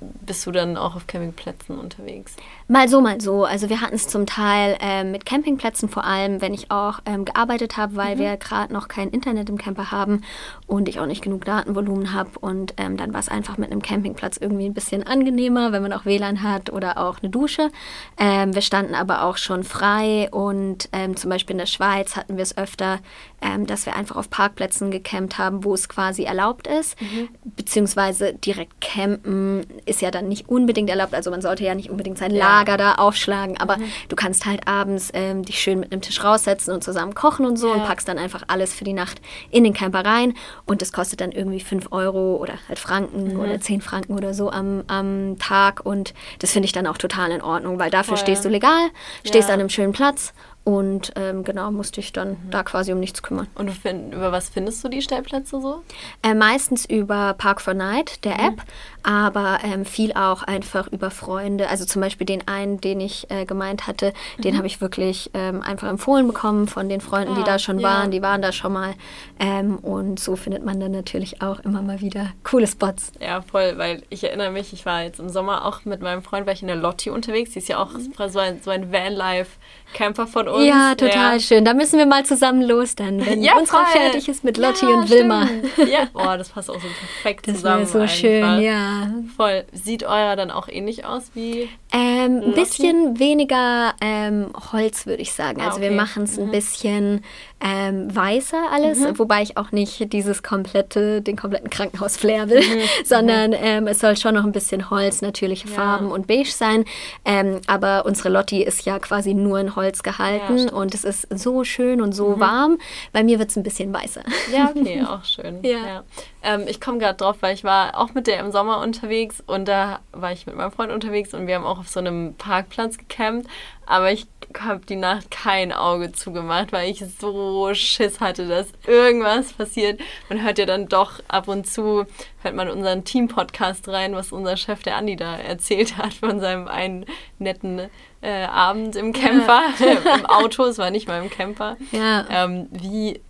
[0.00, 2.36] bist du dann auch auf Campingplätzen unterwegs?
[2.70, 3.44] Mal so, mal so.
[3.44, 7.24] Also wir hatten es zum Teil ähm, mit Campingplätzen, vor allem wenn ich auch ähm,
[7.24, 8.20] gearbeitet habe, weil mhm.
[8.20, 10.20] wir gerade noch kein Internet im Camper haben
[10.68, 12.30] und ich auch nicht genug Datenvolumen habe.
[12.38, 15.92] Und ähm, dann war es einfach mit einem Campingplatz irgendwie ein bisschen angenehmer, wenn man
[15.92, 17.72] auch WLAN hat oder auch eine Dusche.
[18.16, 22.36] Ähm, wir standen aber auch schon frei und ähm, zum Beispiel in der Schweiz hatten
[22.36, 23.00] wir es öfter,
[23.42, 27.02] ähm, dass wir einfach auf Parkplätzen gecampt haben, wo es quasi erlaubt ist.
[27.02, 27.30] Mhm.
[27.56, 31.14] Beziehungsweise direkt campen ist ja dann nicht unbedingt erlaubt.
[31.14, 33.84] Also man sollte ja nicht unbedingt sein Lager Lager da aufschlagen, aber mhm.
[34.08, 37.56] du kannst halt abends ähm, dich schön mit einem Tisch raussetzen und zusammen kochen und
[37.56, 37.74] so ja.
[37.74, 39.20] und packst dann einfach alles für die Nacht
[39.50, 40.34] in den Camper rein
[40.66, 43.40] und das kostet dann irgendwie 5 Euro oder halt Franken mhm.
[43.40, 47.30] oder 10 Franken oder so am, am Tag und das finde ich dann auch total
[47.30, 48.26] in Ordnung, weil dafür Voll.
[48.26, 48.88] stehst du legal,
[49.24, 49.54] stehst ja.
[49.54, 53.48] an einem schönen Platz Und ähm, genau, musste ich dann da quasi um nichts kümmern.
[53.54, 55.82] Und über was findest du die Stellplätze so?
[56.22, 58.62] Äh, meistens über Park for Night, der App,
[59.02, 61.68] aber ähm, viel auch einfach über Freunde.
[61.68, 65.62] Also zum Beispiel den einen, den ich äh, gemeint hatte, den habe ich wirklich ähm,
[65.62, 67.88] einfach empfohlen bekommen von den Freunden, die Ah, da schon ja.
[67.88, 68.10] waren.
[68.10, 68.94] Die waren da schon mal.
[69.38, 73.12] Ähm, und so findet man dann natürlich auch immer mal wieder coole Spots.
[73.20, 76.46] Ja, voll, weil ich erinnere mich, ich war jetzt im Sommer auch mit meinem Freund,
[76.46, 77.50] war ich in der Lotti unterwegs.
[77.52, 77.90] Die ist ja auch
[78.28, 80.64] so ein, so ein Vanlife-Camper von uns.
[80.66, 81.64] Ja, total schön.
[81.64, 84.94] Da müssen wir mal zusammen los dann, wenn Ja, unsere fertig ist mit Lotti Ja,
[84.96, 85.46] und Wilma.
[85.46, 85.88] stimmt.
[85.90, 86.80] Ja, boah, das passt auch so
[87.22, 87.78] perfekt Das zusammen.
[87.80, 88.14] wäre so einfach.
[88.14, 88.89] schön, ja.
[89.36, 89.64] Voll.
[89.72, 91.68] Sieht euer dann auch ähnlich aus wie.
[91.92, 95.60] Ähm, ein bisschen weniger ähm, Holz, würde ich sagen.
[95.60, 95.96] Ah, Also wir okay.
[95.96, 97.24] machen es ein bisschen
[97.60, 102.62] ähm, weißer alles, wobei ich auch nicht dieses komplette, den kompletten Krankenhaus-Flair will,
[103.04, 106.84] sondern ähm, es soll schon noch ein bisschen Holz, natürliche Farben und beige sein.
[107.24, 110.72] Ähm, aber unsere Lotti ist ja quasi nur in Holz gehalten stimmt.
[110.72, 112.78] und es ist so schön und so warm.
[113.12, 114.22] Bei mir wird es ein bisschen weißer.
[114.52, 115.62] Ja, okay, auch schön.
[115.62, 116.04] Ja.
[116.42, 119.68] Ähm, ich komme gerade drauf, weil ich war auch mit der im Sommer unterwegs und
[119.68, 122.96] da war ich mit meinem Freund unterwegs und wir haben auch auf so einem Parkplatz
[122.96, 123.46] gecampt.
[123.90, 129.52] Aber ich habe die Nacht kein Auge zugemacht, weil ich so Schiss hatte, dass irgendwas
[129.52, 130.00] passiert.
[130.28, 132.06] Man hört ja dann doch ab und zu,
[132.42, 136.68] hört man unseren Team-Podcast rein, was unser Chef, der Andi, da erzählt hat von seinem
[136.68, 137.04] einen
[137.40, 137.88] netten
[138.22, 139.64] äh, Abend im Camper,
[140.14, 140.66] im Auto.
[140.66, 141.76] Es war nicht mal im Camper.
[141.90, 142.26] Ja.
[142.30, 143.20] Ähm, wie,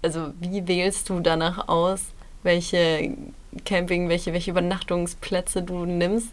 [0.00, 2.00] also wie wählst du danach aus,
[2.42, 3.14] welche
[3.66, 6.28] Camping, welche, welche Übernachtungsplätze du nimmst?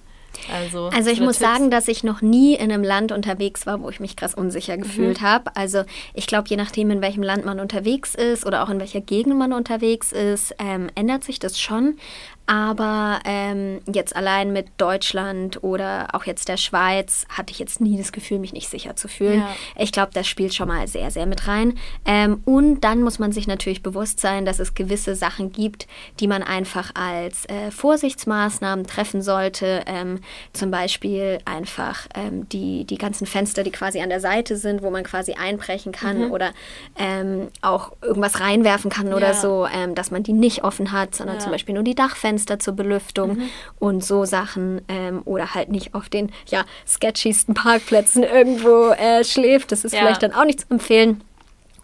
[0.51, 1.51] Also, Also ich muss Tipps?
[1.51, 4.77] sagen, dass ich noch nie in einem Land unterwegs war, wo ich mich krass unsicher
[4.77, 5.55] gefühlt habe.
[5.55, 9.01] Also ich glaube, je nachdem, in welchem Land man unterwegs ist oder auch in welcher
[9.01, 11.97] Gegend man unterwegs ist, ähm, ändert sich das schon.
[12.45, 17.97] Aber ähm, jetzt allein mit Deutschland oder auch jetzt der Schweiz hatte ich jetzt nie
[17.97, 19.39] das Gefühl, mich nicht sicher zu fühlen.
[19.39, 19.55] Ja.
[19.77, 21.77] Ich glaube, das spielt schon mal sehr, sehr mit rein.
[22.05, 25.87] Ähm, und dann muss man sich natürlich bewusst sein, dass es gewisse Sachen gibt,
[26.19, 29.83] die man einfach als äh, Vorsichtsmaßnahmen treffen sollte.
[29.87, 30.19] Ähm,
[30.51, 34.89] zum Beispiel einfach ähm, die, die ganzen Fenster, die quasi an der Seite sind, wo
[34.89, 36.51] man quasi einbrechen kann oder
[36.97, 39.33] ähm, auch irgendwas reinwerfen kann oder Ja.
[39.33, 41.41] so, ähm, dass man die nicht offen hat, sondern Ja.
[41.41, 43.49] zum Beispiel nur die Dachfenster zur Belüftung Mhm.
[43.79, 49.71] und so Sachen ähm, oder halt nicht auf den ja, sketchiesten Parkplätzen irgendwo äh, schläft.
[49.71, 49.99] Das ist Ja.
[49.99, 51.21] vielleicht dann auch nicht zu empfehlen.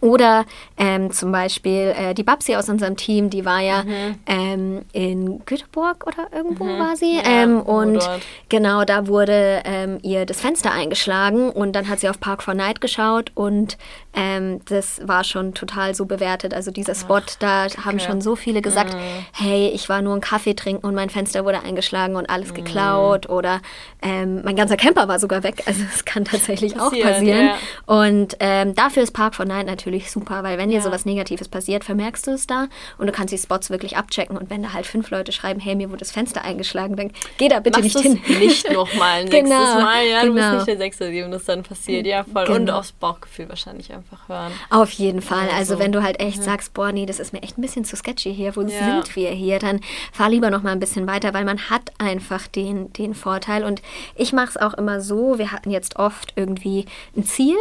[0.01, 0.45] Oder
[0.77, 3.83] ähm, zum Beispiel äh, die Babsi aus unserem Team, die war ja
[4.27, 7.17] ähm, in Göteborg oder irgendwo war sie.
[7.17, 8.09] Ja, ähm, und
[8.47, 12.53] genau, da wurde ähm, ihr das Fenster eingeschlagen und dann hat sie auf Park for
[12.53, 13.77] Night geschaut und
[14.19, 16.53] ähm, das war schon total so bewertet.
[16.53, 18.95] Also dieser Spot, da haben schon so viele gesagt,
[19.33, 23.29] hey, ich war nur einen Kaffee trinken und mein Fenster wurde eingeschlagen und alles geklaut
[23.29, 23.61] oder
[24.01, 25.63] ähm, mein ganzer Camper war sogar weg.
[25.65, 27.45] Also es kann tatsächlich auch passieren.
[27.47, 27.57] ja.
[27.85, 30.81] Und ähm, dafür ist Park for Night natürlich super, weil wenn dir Ja.
[30.81, 34.37] sowas Negatives passiert, vermerkst du es da und du kannst die Spots wirklich abchecken.
[34.37, 37.47] Und wenn da halt fünf Leute schreiben, hey, mir wurde das Fenster eingeschlagen, dann geh
[37.47, 38.39] da bitte Machst nicht hin.
[38.39, 39.49] nicht nochmal ein Genau,
[39.81, 40.55] Mal, ja, du bist genau.
[40.55, 42.05] nicht der Sechste, dem das dann passiert.
[42.05, 42.45] Ja, voll.
[42.49, 42.79] Und Genau.
[42.79, 44.51] aufs Bauchgefühl wahrscheinlich einfach hören.
[44.69, 45.47] Auf jeden Fall.
[45.47, 45.79] Ja, Also so.
[45.79, 48.33] wenn du halt echt sagst, boah, nee, das ist mir echt ein bisschen zu sketchy
[48.33, 48.67] hier, wo Ja.
[48.69, 49.79] sind wir hier, dann
[50.11, 53.63] fahr lieber noch mal ein bisschen weiter, weil man hat einfach den, den Vorteil.
[53.63, 53.81] Und
[54.15, 57.55] ich mache es auch immer so, wir hatten jetzt oft irgendwie ein Ziel,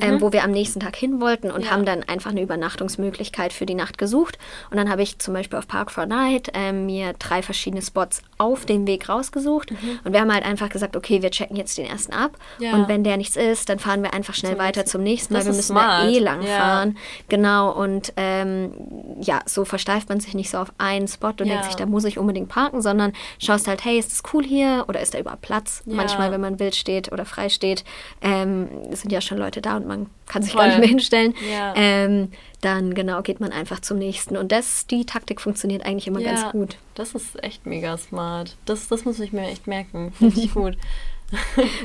[0.00, 1.70] ähm, wo wir am nächsten Tag hin wollten und Ja.
[1.70, 4.38] haben dann einfach eine Übernachtungsmöglichkeit für die Nacht gesucht.
[4.70, 8.22] Und dann habe ich zum Beispiel auf Park for Night ähm, mir drei verschiedene Spots
[8.38, 9.70] auf dem Weg rausgesucht.
[10.04, 12.32] Und wir haben halt einfach gesagt, okay, wir checken jetzt den ersten ab.
[12.58, 12.72] Ja.
[12.74, 14.90] Und wenn der nichts ist, dann fahren wir einfach schnell Zum weiter nächsten.
[14.90, 16.58] zum nächsten, Das weil wir müssen da eh lang Ja.
[16.58, 16.96] fahren.
[17.28, 18.72] Genau, und ähm,
[19.20, 21.44] ja, so versteift man sich nicht so auf einen Spot und Ja.
[21.46, 24.84] denkt sich, da muss ich unbedingt parken, sondern schaust halt, hey, ist das cool hier
[24.88, 25.82] oder ist da überhaupt Platz?
[25.86, 25.94] Ja.
[25.94, 27.84] Manchmal, wenn man wild steht oder frei steht,
[28.20, 30.62] ähm, sind ja schon Leute da und man kann sich Voll.
[30.62, 31.34] gar nicht mehr hinstellen.
[31.74, 32.30] Ähm,
[32.62, 34.36] dann genau geht man einfach zum nächsten.
[34.38, 36.76] Und das, die Taktik funktioniert eigentlich immer ganz gut.
[36.94, 38.56] Das ist echt mega smart.
[38.64, 40.12] Das, das muss ich mir echt merken.
[40.16, 40.76] Finde ich gut.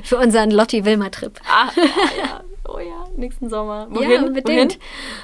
[0.03, 1.39] Für unseren Lotti-Wilma-Trip.
[1.49, 1.81] Ah, oh
[2.17, 2.41] ja,
[2.75, 3.88] oh ja, nächsten Sommer.
[3.89, 4.10] Wohin?
[4.12, 4.79] Ja, unbedingt.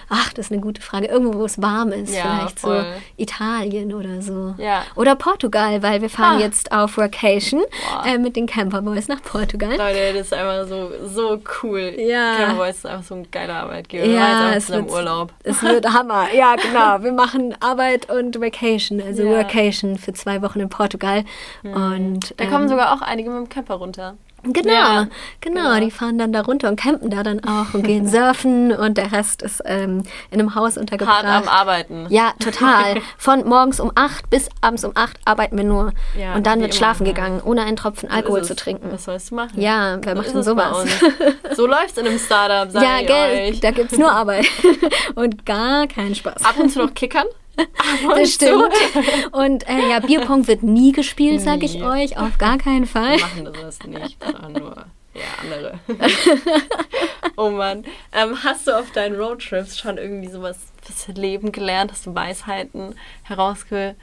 [0.10, 1.08] Ach, das ist eine gute Frage.
[1.08, 2.13] Irgendwo, wo es warm ist.
[2.15, 2.81] Ja, Vielleicht voll.
[2.81, 4.55] so Italien oder so.
[4.58, 4.84] Ja.
[4.95, 6.39] Oder Portugal, weil wir fahren Ah.
[6.41, 7.62] jetzt auf Vacation
[8.05, 9.71] äh, mit den Camperboys nach Portugal.
[9.77, 11.93] Leute, das ist einfach so, so cool.
[11.97, 12.36] Ja.
[12.38, 14.05] Camperboys ist einfach so ein geiler Arbeitgeber.
[14.05, 15.34] Ja, es wird, Urlaub.
[15.43, 16.34] es wird Hammer.
[16.34, 17.03] Ja, genau.
[17.03, 19.38] Wir machen Arbeit und Vacation, also Ja.
[19.39, 21.23] Vacation für zwei Wochen in Portugal.
[21.63, 24.15] Und Da kommen ähm, sogar auch einige mit dem Camper runter.
[24.53, 25.08] Genau, Ja,
[25.41, 25.79] genau, genau.
[25.86, 29.12] Die fahren dann da runter und campen da dann auch und gehen surfen und der
[29.12, 31.23] Rest ist ähm, in einem Haus untergebracht.
[31.23, 32.08] Hart am Arbeiten.
[32.10, 32.95] Ja, total.
[33.17, 35.93] Von morgens um 8 bis abends um 8 arbeiten wir nur.
[36.17, 38.89] Ja, und dann wird schlafen gegangen, ohne einen Tropfen Alkohol zu trinken.
[38.91, 39.60] Was sollst du machen?
[39.62, 40.86] Ja, wer So macht denn sowas?
[41.55, 43.60] So läuft's in einem Startup, sag Ja, ich gell, euch.
[43.60, 44.45] da gibt's nur Arbeit
[45.15, 46.43] und gar keinen Spaß.
[46.45, 47.25] Ab und zu noch kickern.
[47.57, 48.73] Und Das stimmt.
[48.73, 49.31] zu.
[49.31, 53.17] Und äh, ja, Bierpong wird nie gespielt, sag ich euch, auf gar keinen Fall.
[53.17, 55.79] Wir machen das nicht, sondern nur ja, andere.
[57.37, 57.85] oh Mann.
[58.11, 61.91] Ähm, hast du auf deinen Roadtrips schon irgendwie sowas fürs Leben gelernt?
[61.91, 63.95] Hast du Weisheiten herausgefunden?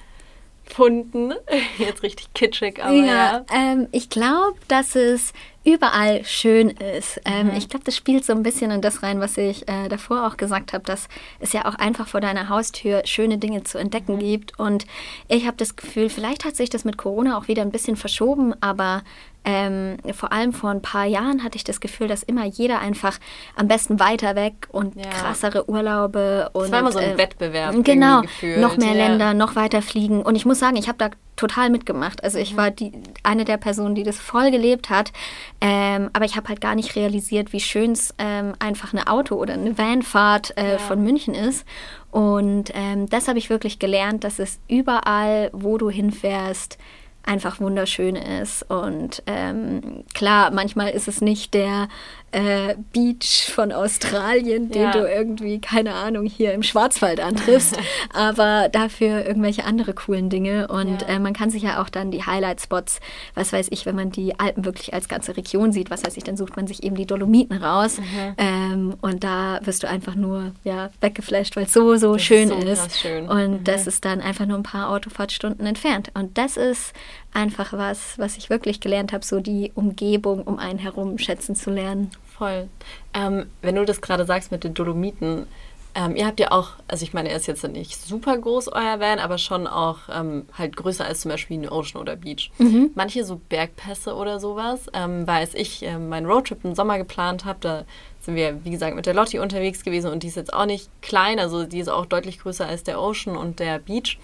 [1.78, 3.04] Jetzt richtig kitschig, aber ja.
[3.04, 5.34] Ja, ähm, ich glaube, dass es
[5.64, 7.20] überall schön ist.
[7.24, 7.56] Ähm, Mhm.
[7.56, 10.36] Ich glaube, das spielt so ein bisschen in das rein, was ich äh, davor auch
[10.36, 11.08] gesagt habe, dass
[11.40, 13.82] es ja auch einfach vor deiner Haustür schöne Dinge zu Mhm.
[13.82, 14.58] entdecken gibt.
[14.58, 14.86] Und
[15.28, 18.54] ich habe das Gefühl, vielleicht hat sich das mit Corona auch wieder ein bisschen verschoben,
[18.60, 19.02] aber
[19.44, 23.18] ähm, vor allem vor ein paar Jahren hatte ich das Gefühl, dass immer jeder einfach
[23.56, 25.10] am besten weiter weg und Ja.
[25.10, 28.22] krassere Urlaube und war immer so ein äh, Wettbewerb Genau,
[28.58, 29.08] noch mehr ja.
[29.08, 30.22] Länder, noch weiter fliegen.
[30.22, 31.10] Und ich muss sagen, ich habe da
[31.42, 32.22] total mitgemacht.
[32.24, 32.42] Also Mhm.
[32.44, 35.12] ich war die, eine der Personen, die das voll gelebt hat.
[35.60, 39.36] Ähm, aber ich habe halt gar nicht realisiert, wie schön es ähm, einfach eine Auto-
[39.36, 40.78] oder eine Vanfahrt äh, Ja.
[40.78, 41.66] von München ist.
[42.10, 46.78] Und ähm, das habe ich wirklich gelernt, dass es überall, wo du hinfährst,
[47.24, 48.64] einfach wunderschön ist.
[48.68, 51.88] Und ähm, klar, manchmal ist es nicht der
[52.32, 54.90] äh, Beach von Australien, den Ja.
[54.92, 57.76] du irgendwie, keine Ahnung, hier im Schwarzwald antriffst,
[58.12, 60.68] aber dafür irgendwelche andere coolen Dinge.
[60.68, 61.08] Und Ja.
[61.08, 63.00] äh, man kann sich ja auch dann die Highlight-Spots,
[63.34, 66.24] was weiß ich, wenn man die Alpen wirklich als ganze Region sieht, was weiß ich,
[66.24, 67.98] dann sucht man sich eben die Dolomiten raus.
[67.98, 68.34] Mhm.
[68.38, 72.26] Ähm, und da wirst du einfach nur ja, weggeflasht, weil es so, so Das ist
[72.26, 72.98] schön so ist.
[72.98, 73.28] schön.
[73.28, 73.64] Und Mhm.
[73.64, 76.10] das ist dann einfach nur ein paar Autofahrtstunden entfernt.
[76.14, 76.92] Und das ist
[77.32, 81.70] einfach was, was ich wirklich gelernt habe, so die Umgebung um einen herum schätzen zu
[81.70, 82.10] lernen.
[82.36, 82.68] Voll.
[83.14, 85.46] Ähm, wenn du das gerade sagst mit den Dolomiten,
[85.94, 88.98] ähm, ihr habt ja auch, also ich meine, er ist jetzt nicht super groß, euer
[88.98, 92.50] Van, aber schon auch ähm, halt größer als zum Beispiel ein Ocean oder Beach.
[92.94, 97.44] Manche so Bergpässe oder sowas, ähm, weil als ich ähm, meinen Roadtrip im Sommer geplant
[97.44, 97.84] habe, da
[98.20, 100.88] sind wir, wie gesagt, mit der Lotti unterwegs gewesen und die ist jetzt auch nicht
[101.02, 104.18] klein, also die ist auch deutlich größer als der Ocean und der Beach.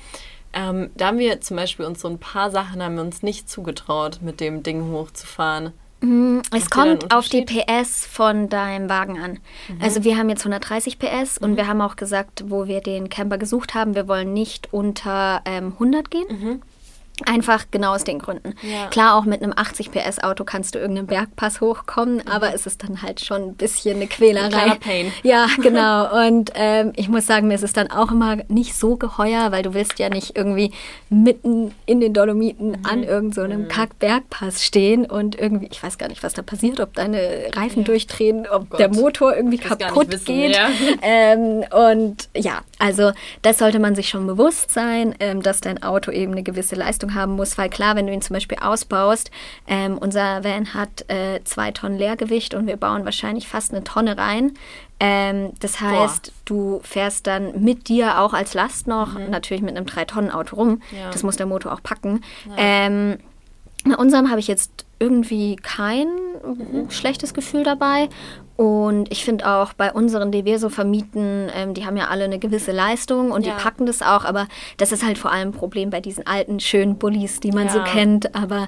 [0.52, 3.50] Ähm, da haben wir zum Beispiel uns so ein paar Sachen haben wir uns nicht
[3.50, 5.72] zugetraut, mit dem Ding hochzufahren.
[6.00, 7.44] Es da einen kommt auf die?
[7.44, 9.40] PS von deinem Wagen an.
[9.80, 13.36] Also wir haben jetzt 130 PS und wir haben auch gesagt, wo wir den Camper
[13.36, 16.62] gesucht haben, wir wollen nicht unter ähm, 100 gehen.
[17.26, 18.54] Einfach genau aus den Gründen.
[18.62, 18.86] Ja.
[18.88, 22.82] Klar, auch mit einem 80 PS Auto kannst du irgendeinen Bergpass hochkommen, aber es ist
[22.84, 24.48] dann halt schon ein bisschen eine Quälerei.
[24.48, 25.12] kleiner Pain.
[25.22, 26.26] Ja, genau.
[26.26, 29.62] Und ähm, ich muss sagen, mir ist es dann auch immer nicht so geheuer, weil
[29.62, 30.72] du willst ja nicht irgendwie
[31.10, 32.76] mitten in den Dolomiten Mhm.
[32.84, 36.80] an irgendeinem so einem Kack-Bergpass stehen und irgendwie, ich weiß gar nicht, was da passiert,
[36.80, 38.80] ob deine Reifen durchdrehen, ob Gott.
[38.80, 40.56] der Motor irgendwie kaputt wissen, geht.
[40.56, 40.68] ja.
[41.02, 46.10] Ähm, und ja, also das sollte man sich schon bewusst sein, ähm, dass dein Auto
[46.10, 49.30] eben eine gewisse Leistung haben muss, weil klar, wenn du ihn zum Beispiel ausbaust,
[49.66, 54.16] ähm, unser Van hat äh, zwei Tonnen Leergewicht und wir bauen wahrscheinlich fast eine Tonne
[54.18, 54.52] rein.
[55.00, 59.86] Ähm, das heißt, du fährst dann mit dir auch als Last noch, natürlich mit einem
[59.86, 60.68] 3-Tonnen-Auto rum.
[60.68, 60.82] Mhm.
[60.98, 61.10] Ja.
[61.10, 62.20] Das muss der Motor auch packen.
[62.56, 63.18] Ähm,
[63.84, 66.08] bei unserem habe ich jetzt irgendwie kein
[66.44, 66.90] Mhm.
[66.90, 68.08] schlechtes Gefühl dabei.
[68.58, 72.24] Und ich finde auch bei unseren, die wir so vermieten, ähm, die haben ja alle
[72.24, 73.54] eine gewisse Leistung und Ja.
[73.54, 74.24] die packen das auch.
[74.24, 77.68] Aber das ist halt vor allem ein Problem bei diesen alten, schönen Bullies, die man
[77.68, 77.84] so Ja.
[77.84, 78.34] kennt.
[78.34, 78.66] Aber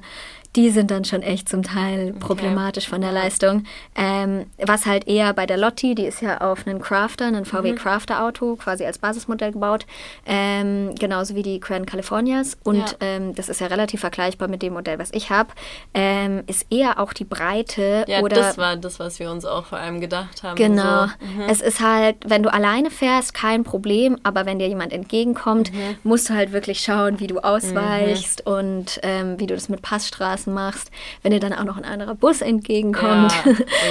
[0.56, 3.64] die sind dann schon echt zum Teil problematisch von der Leistung.
[3.94, 7.44] Ähm, was halt eher bei der Lotti, die ist ja auf einen Crafter, einen Mhm.
[7.44, 9.86] VW Crafter Auto, quasi als Basismodell gebaut.
[10.26, 12.56] Ähm, genauso wie die Grand Californias.
[12.64, 12.86] Und Ja.
[13.00, 15.50] ähm, das ist ja relativ vergleichbar mit dem Modell, was ich habe.
[15.94, 19.66] Ähm, ist eher auch die Breite Ja, oder das war das, was wir uns auch
[19.66, 20.56] vor allem gedacht haben.
[20.56, 21.06] Genau.
[21.06, 21.12] So.
[21.26, 21.42] Mhm.
[21.48, 25.96] Es ist halt, wenn du alleine fährst, kein Problem, aber wenn dir jemand entgegenkommt, Mhm.
[26.02, 30.39] musst du halt wirklich schauen, wie du ausweichst und ähm, wie du das mit Passstraßen
[30.46, 30.90] machst,
[31.22, 33.32] wenn dir dann auch noch ein anderer Bus entgegenkommt.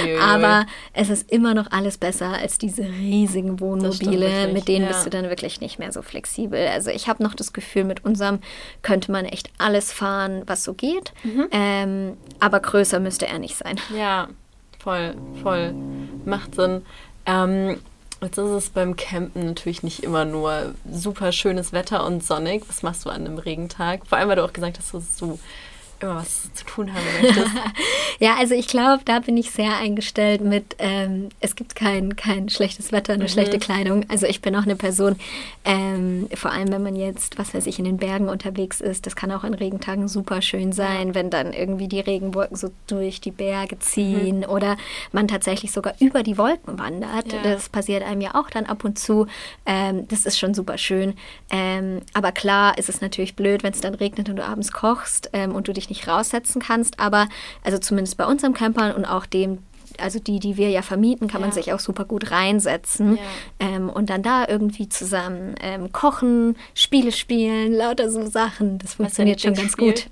[0.06, 0.20] Ja.
[0.20, 4.92] Aber es ist immer noch alles besser als diese riesigen Wohnmobile, wirklich, mit denen ja.
[4.92, 6.66] bist du dann wirklich nicht mehr so flexibel.
[6.68, 8.40] Also ich habe noch das Gefühl, mit unserem
[8.82, 11.46] könnte man echt alles fahren, was so geht, Mhm.
[11.50, 13.78] ähm, aber größer müsste er nicht sein.
[13.96, 14.28] Ja,
[14.78, 15.74] voll, voll.
[16.24, 16.82] Macht Sinn.
[17.26, 17.78] Ähm,
[18.22, 22.62] jetzt ist es beim Campen natürlich nicht immer nur super schönes Wetter und sonnig.
[22.68, 24.06] Was machst du an einem Regentag?
[24.06, 25.38] Vor allem, weil du auch gesagt hast, dass du
[26.02, 27.50] immer was zu tun haben möchtest?
[28.18, 32.48] ja, also ich glaube, da bin ich sehr eingestellt mit, ähm, es gibt kein, kein
[32.48, 33.28] schlechtes Wetter, eine mhm.
[33.28, 34.04] schlechte Kleidung.
[34.08, 35.16] Also ich bin auch eine Person,
[35.64, 39.16] ähm, vor allem wenn man jetzt, was weiß ich, in den Bergen unterwegs ist, das
[39.16, 43.30] kann auch in Regentagen super schön sein, wenn dann irgendwie die Regenwolken so durch die
[43.30, 44.44] Berge ziehen mhm.
[44.44, 44.76] oder
[45.12, 47.32] man tatsächlich sogar über die Wolken wandert.
[47.32, 47.42] Ja.
[47.42, 49.26] Das passiert einem ja auch dann ab und zu.
[49.66, 51.14] Ähm, das ist schon super schön.
[51.50, 55.30] Ähm, aber klar ist es natürlich blöd, wenn es dann regnet und du abends kochst
[55.32, 56.98] ähm, und du dich nicht raussetzen kannst.
[56.98, 57.28] Aber
[57.62, 59.58] also zumindest bei unserem Camper und auch dem,
[59.98, 61.48] also die, die wir ja vermieten, kann ja.
[61.48, 63.22] man sich auch super gut reinsetzen ja.
[63.68, 68.78] ähm, und dann da irgendwie zusammen ähm, kochen, Spiele spielen, lauter so Sachen.
[68.78, 69.92] Das funktioniert schon ganz Spiel?
[69.92, 70.10] gut.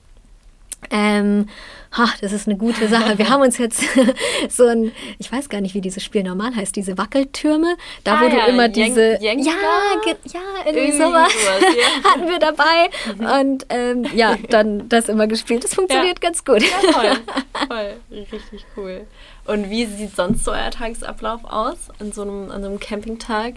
[0.90, 1.48] Ähm,
[1.92, 3.18] ha, das ist eine gute Sache.
[3.18, 3.82] Wir haben uns jetzt
[4.48, 8.20] so ein, ich weiß gar nicht, wie dieses Spiel normal heißt, diese Wackeltürme, da ah,
[8.20, 12.10] wo ja, du immer diese, Jen ja, ja, irgendwie, irgendwie sowas, sowas ja.
[12.10, 15.64] hatten wir dabei und ähm, ja, dann das immer gespielt.
[15.64, 16.28] Das funktioniert ja.
[16.28, 16.62] ganz gut.
[16.62, 17.12] Ja, toll,
[17.68, 19.06] toll, richtig cool.
[19.48, 23.54] Und wie sieht sonst so euer Tagesablauf aus an so einem, an so einem Campingtag?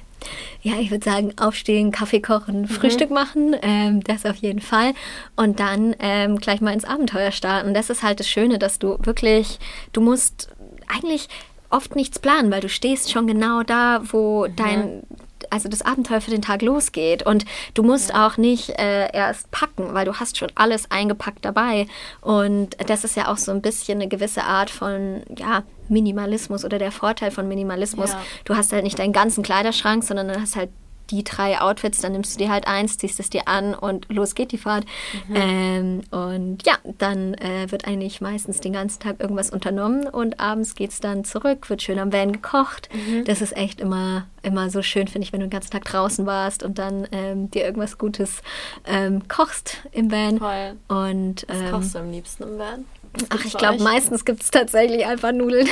[0.62, 2.68] Ja, ich würde sagen, aufstehen, Kaffee kochen, mhm.
[2.68, 4.94] Frühstück machen, ähm, das auf jeden Fall.
[5.36, 7.74] Und dann ähm, gleich mal ins Abenteuer starten.
[7.74, 9.60] Das ist halt das Schöne, dass du wirklich,
[9.92, 10.50] du musst
[10.88, 11.28] eigentlich
[11.70, 14.56] oft nichts planen, weil du stehst schon genau da, wo mhm.
[14.56, 15.04] dein
[15.52, 17.24] also das Abenteuer für den Tag losgeht.
[17.24, 18.28] Und du musst ja.
[18.28, 21.88] auch nicht äh, erst packen, weil du hast schon alles eingepackt dabei.
[22.22, 26.80] Und das ist ja auch so ein bisschen eine gewisse Art von, ja, Minimalismus oder
[26.80, 28.12] der Vorteil von Minimalismus.
[28.12, 28.22] Ja.
[28.46, 30.70] Du hast halt nicht deinen ganzen Kleiderschrank, sondern du hast halt
[31.12, 34.36] die drei Outfits, dann nimmst du dir halt eins, ziehst es dir an und los
[34.36, 34.86] geht die Fahrt.
[35.28, 35.36] Mhm.
[35.36, 40.76] Ähm, und ja, dann äh, wird eigentlich meistens den ganzen Tag irgendwas unternommen und abends
[40.76, 42.90] geht es dann zurück, wird schön am Van gekocht.
[42.94, 43.26] Mhm.
[43.26, 46.26] Das ist echt immer, immer so schön, finde ich, wenn du den ganzen Tag draußen
[46.26, 48.42] warst und dann ähm, dir irgendwas Gutes
[48.86, 50.40] ähm, kochst im Van.
[50.40, 50.78] Toll.
[50.88, 52.86] Und, Was kochst du am liebsten im Van?
[53.30, 55.68] Ach, ich glaube, meistens gibt es tatsächlich einfach Nudeln.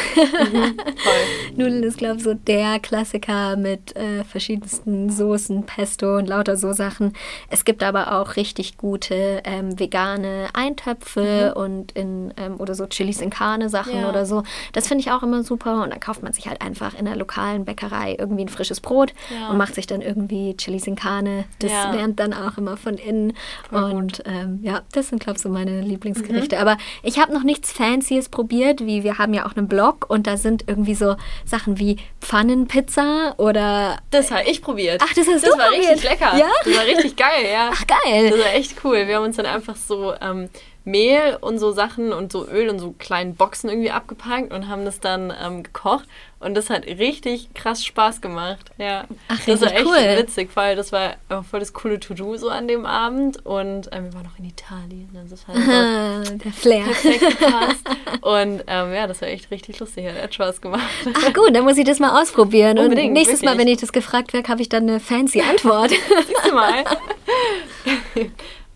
[0.52, 0.78] Mhm,
[1.56, 6.74] Nudeln ist, glaube ich, so der Klassiker mit äh, verschiedensten Soßen, Pesto und lauter so
[6.74, 7.14] Sachen.
[7.50, 11.62] Es gibt aber auch richtig gute ähm, vegane Eintöpfe mhm.
[11.62, 14.10] und in, ähm, oder so Chilis in Carne Sachen ja.
[14.10, 14.44] oder so.
[14.74, 15.84] Das finde ich auch immer super.
[15.84, 19.14] Und dann kauft man sich halt einfach in der lokalen Bäckerei irgendwie ein frisches Brot
[19.34, 19.50] ja.
[19.50, 21.46] und macht sich dann irgendwie Chilis in Carne.
[21.60, 21.92] Das ja.
[21.92, 23.34] lernt dann auch immer von innen.
[23.70, 26.58] Voll und ähm, ja, das sind, glaube ich, so meine Lieblingsgerichte.
[26.58, 26.62] Mhm.
[26.62, 30.06] Aber ich habe habe noch nichts Fancyes probiert, wie wir haben ja auch einen Blog
[30.10, 31.16] und da sind irgendwie so
[31.46, 34.00] Sachen wie Pfannenpizza oder.
[34.12, 35.02] Das habe ich probiert.
[35.04, 35.60] Ach, das hast das du probiert?
[35.60, 36.38] Das war richtig lecker.
[36.38, 36.50] Ja?
[36.66, 37.70] Das war richtig geil, ja.
[37.72, 38.30] Ach, geil.
[38.32, 39.08] Das war echt cool.
[39.08, 40.50] Wir haben uns dann einfach so ähm,
[40.90, 44.86] Mehl und so Sachen und so Öl und so kleinen Boxen irgendwie abgepackt und haben
[44.86, 46.06] das dann ähm, gekocht.
[46.42, 48.72] Und das hat richtig krass Spaß gemacht.
[48.78, 49.04] Ja.
[49.28, 50.18] Ach, das war echt cool.
[50.18, 51.16] witzig, weil das war
[51.50, 53.46] voll das coole To-Do so an dem Abend.
[53.46, 55.10] Und ähm, wir waren noch in Italien.
[55.18, 56.86] Also das hat Aha, der Flair.
[56.86, 57.90] perfekt gepasst.
[58.22, 60.06] Und ähm, ja, das war echt richtig lustig.
[60.08, 60.84] Hat Spaß gemacht.
[61.14, 62.80] Ach gut, dann muss ich das mal ausprobieren.
[62.80, 63.58] Unbedingt, und nächstes wirklich.
[63.58, 65.90] Mal, wenn ich das gefragt werde, habe ich dann eine fancy Antwort.
[66.28, 66.86] Siehst du mal.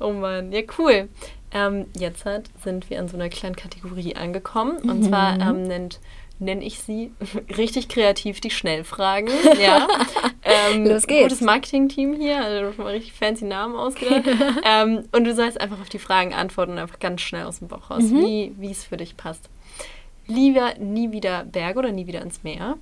[0.01, 1.07] oh Mann, ja cool.
[1.53, 4.77] Ähm, jetzt hat, sind wir an so einer kleinen Kategorie angekommen.
[4.77, 5.03] Und mhm.
[5.03, 5.99] zwar ähm, nennt
[6.39, 7.11] nenne ich sie
[7.57, 9.29] richtig kreativ die Schnellfragen.
[9.61, 9.87] Ja.
[10.43, 11.23] Ähm, Los geht's.
[11.23, 14.23] Gutes Marketing-Team hier, also schon mal richtig fancy Namen ausgedacht.
[14.65, 17.89] ähm, und du sollst einfach auf die Fragen antworten, einfach ganz schnell aus dem Bauch
[17.89, 18.55] raus, mhm.
[18.57, 19.49] wie es für dich passt.
[20.27, 22.77] Lieber nie wieder Berge oder nie wieder ins Meer?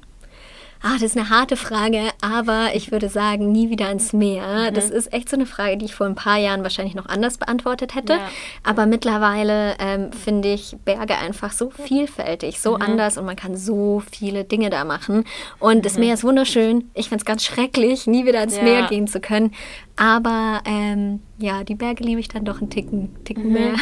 [0.84, 4.72] Ah, das ist eine harte Frage, aber ich würde sagen, nie wieder ins Meer.
[4.72, 4.74] Mhm.
[4.74, 7.38] Das ist echt so eine Frage, die ich vor ein paar Jahren wahrscheinlich noch anders
[7.38, 8.13] beantwortet hätte.
[8.13, 8.30] Ja.
[8.63, 12.82] Aber mittlerweile ähm, finde ich Berge einfach so vielfältig, so mhm.
[12.82, 15.26] anders und man kann so viele Dinge da machen.
[15.60, 15.82] Und mhm.
[15.84, 16.89] das Meer ist wunderschön.
[16.96, 18.63] Ich finde es ganz schrecklich, nie wieder ins ja.
[18.63, 19.54] Meer gehen zu können.
[19.98, 23.54] Aber ähm, ja, die Berge liebe ich dann doch einen Ticken, Ticken mhm.
[23.54, 23.74] mehr.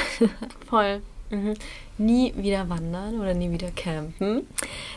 [0.70, 1.02] Voll.
[2.00, 4.48] Nie wieder wandern oder nie wieder campen?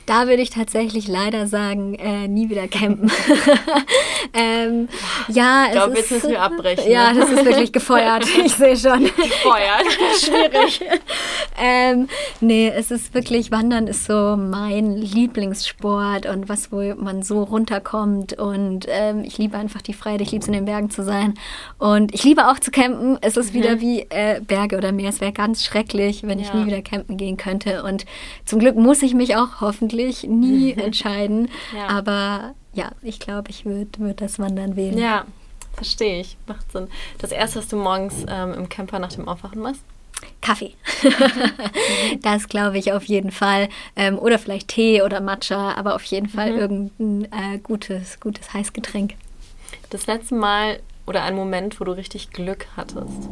[0.07, 3.11] Da würde ich tatsächlich leider sagen, äh, nie wieder campen.
[4.35, 4.89] ähm,
[5.27, 6.89] ja, ich glaube, jetzt müssen wir abbrechen.
[6.89, 7.19] Ja, ne?
[7.19, 8.25] das ist wirklich gefeuert.
[8.45, 9.03] ich sehe schon.
[9.03, 9.85] Gefeuert.
[10.21, 10.81] Schwierig.
[11.61, 12.07] ähm,
[12.41, 18.39] nee, es ist wirklich, Wandern ist so mein Lieblingssport und was, wo man so runterkommt.
[18.39, 21.35] Und ähm, ich liebe einfach die Freiheit, ich liebe es in den Bergen zu sein.
[21.79, 23.19] Und ich liebe auch zu campen.
[23.23, 23.59] Es ist mhm.
[23.59, 25.09] wieder wie äh, Berge oder Meer.
[25.09, 26.45] Es wäre ganz schrecklich, wenn ja.
[26.45, 27.83] ich nie wieder campen gehen könnte.
[27.83, 28.05] Und
[28.45, 31.49] zum Glück muss ich mich auch hoffentlich nie entscheiden.
[31.77, 31.89] Ja.
[31.89, 34.99] Aber ja, ich glaube, ich würde würd das Wandern wählen.
[34.99, 35.25] Ja,
[35.75, 36.37] verstehe ich.
[36.47, 36.89] Macht Sinn.
[37.19, 39.83] Das erste, was du morgens ähm, im Camper nach dem Aufwachen machst?
[40.41, 40.75] Kaffee.
[42.23, 43.69] das glaube ich auf jeden Fall.
[43.97, 46.59] Ähm, oder vielleicht Tee oder Matcha, aber auf jeden Fall mhm.
[46.59, 49.15] irgendein äh, gutes, gutes Heißgetränk.
[49.91, 53.29] Das letzte Mal oder ein Moment, wo du richtig Glück hattest?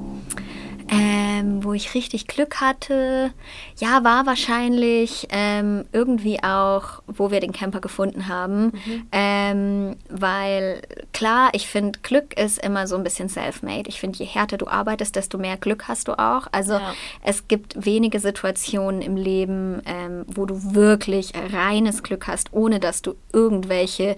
[0.93, 3.33] Ähm, wo ich richtig Glück hatte,
[3.79, 8.73] ja, war wahrscheinlich ähm, irgendwie auch, wo wir den Camper gefunden haben.
[8.85, 9.07] Mhm.
[9.13, 13.89] Ähm, weil klar, ich finde, Glück ist immer so ein bisschen self-made.
[13.89, 16.49] Ich finde, je härter du arbeitest, desto mehr Glück hast du auch.
[16.51, 16.95] Also ja.
[17.23, 23.01] es gibt wenige Situationen im Leben, ähm, wo du wirklich reines Glück hast, ohne dass
[23.03, 24.17] du irgendwelche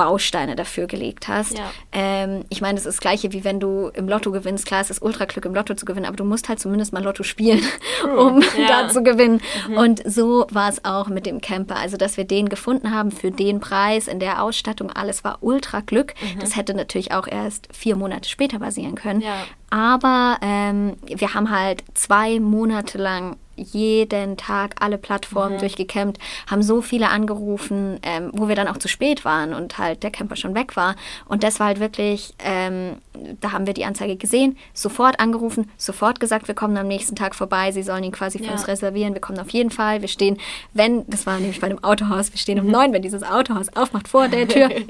[0.00, 1.58] Bausteine dafür gelegt hast.
[1.58, 1.70] Ja.
[1.92, 4.64] Ähm, ich meine, das ist das Gleiche, wie wenn du im Lotto gewinnst.
[4.64, 7.22] Klar, es ist Ultraglück, im Lotto zu gewinnen, aber du musst halt zumindest mal Lotto
[7.22, 7.62] spielen,
[8.16, 8.86] um ja.
[8.86, 9.42] da zu gewinnen.
[9.68, 9.76] Mhm.
[9.76, 11.76] Und so war es auch mit dem Camper.
[11.76, 16.14] Also, dass wir den gefunden haben für den Preis, in der Ausstattung, alles war Ultraglück.
[16.22, 16.40] Mhm.
[16.40, 19.20] Das hätte natürlich auch erst vier Monate später basieren können.
[19.20, 19.44] Ja.
[19.68, 25.60] Aber ähm, wir haben halt zwei Monate lang jeden Tag alle Plattformen mhm.
[25.60, 26.18] durchgekämmt,
[26.50, 30.10] haben so viele angerufen, ähm, wo wir dann auch zu spät waren und halt der
[30.10, 30.96] Camper schon weg war.
[31.26, 32.96] Und das war halt wirklich, ähm,
[33.40, 37.34] da haben wir die Anzeige gesehen, sofort angerufen, sofort gesagt, wir kommen am nächsten Tag
[37.34, 38.52] vorbei, sie sollen ihn quasi für ja.
[38.52, 40.00] uns reservieren, wir kommen auf jeden Fall.
[40.00, 40.38] Wir stehen,
[40.74, 44.08] wenn, das war nämlich bei dem Autohaus, wir stehen um neun, wenn dieses Autohaus aufmacht
[44.08, 44.70] vor der Tür.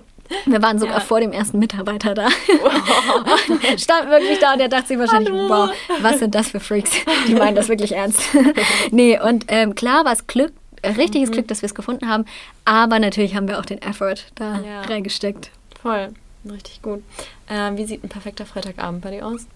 [0.47, 1.01] Wir waren sogar ja.
[1.01, 2.27] vor dem ersten Mitarbeiter da.
[2.27, 3.79] Wow.
[3.79, 5.49] Stand wirklich da und der dachte sich wahrscheinlich, Hallo.
[5.49, 5.71] wow,
[6.01, 6.93] was sind das für Freaks?
[7.27, 8.23] Die meinen das wirklich ernst.
[8.91, 10.53] nee, und ähm, klar war es Glück,
[10.83, 11.35] äh, richtiges mhm.
[11.35, 12.25] Glück, dass wir es gefunden haben,
[12.65, 14.83] aber natürlich haben wir auch den Effort da ja.
[14.83, 15.51] reingesteckt.
[15.83, 16.09] Voll,
[16.51, 17.03] richtig gut.
[17.49, 19.47] Äh, wie sieht ein perfekter Freitagabend bei dir aus?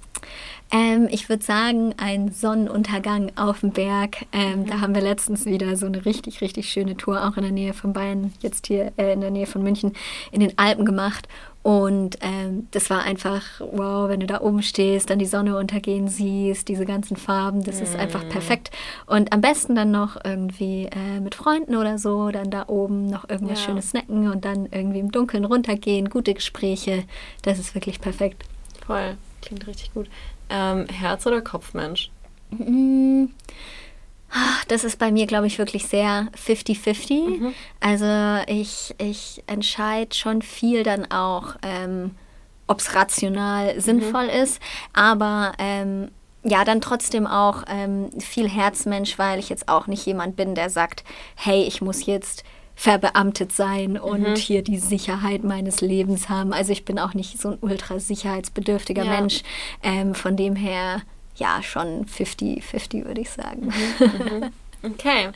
[0.74, 4.26] Ähm, ich würde sagen, ein Sonnenuntergang auf dem Berg.
[4.32, 4.66] Ähm.
[4.66, 7.72] Da haben wir letztens wieder so eine richtig, richtig schöne Tour, auch in der Nähe
[7.72, 9.92] von Bayern, jetzt hier äh, in der Nähe von München,
[10.32, 11.28] in den Alpen gemacht.
[11.62, 16.08] Und ähm, das war einfach, wow, wenn du da oben stehst, dann die Sonne untergehen
[16.08, 17.82] siehst, diese ganzen Farben, das mm.
[17.84, 18.28] ist einfach mhm.
[18.30, 18.70] perfekt.
[19.06, 23.28] Und am besten dann noch irgendwie äh, mit Freunden oder so, dann da oben noch
[23.30, 23.66] irgendwas ja.
[23.66, 27.04] Schönes snacken und dann irgendwie im Dunkeln runtergehen, gute Gespräche,
[27.42, 28.44] das ist wirklich perfekt.
[28.84, 30.08] Voll, klingt richtig gut.
[30.50, 32.10] Ähm, Herz- oder Kopfmensch?
[32.50, 33.26] Mm,
[34.68, 37.38] das ist bei mir, glaube ich, wirklich sehr 50-50.
[37.38, 37.54] Mhm.
[37.80, 42.12] Also ich, ich entscheide schon viel dann auch, ähm,
[42.66, 43.80] ob es rational mhm.
[43.80, 44.60] sinnvoll ist,
[44.92, 46.10] aber ähm,
[46.42, 50.68] ja, dann trotzdem auch ähm, viel Herzmensch, weil ich jetzt auch nicht jemand bin, der
[50.68, 51.04] sagt,
[51.36, 54.36] hey, ich muss jetzt verbeamtet sein und mhm.
[54.36, 56.52] hier die Sicherheit meines Lebens haben.
[56.52, 59.10] Also ich bin auch nicht so ein ultra sicherheitsbedürftiger ja.
[59.10, 59.42] Mensch.
[59.82, 61.02] Ähm, von dem her,
[61.36, 63.66] ja, schon 50-50 würde ich sagen.
[63.66, 64.06] Mhm.
[64.06, 64.50] Mhm.
[64.84, 65.30] Okay.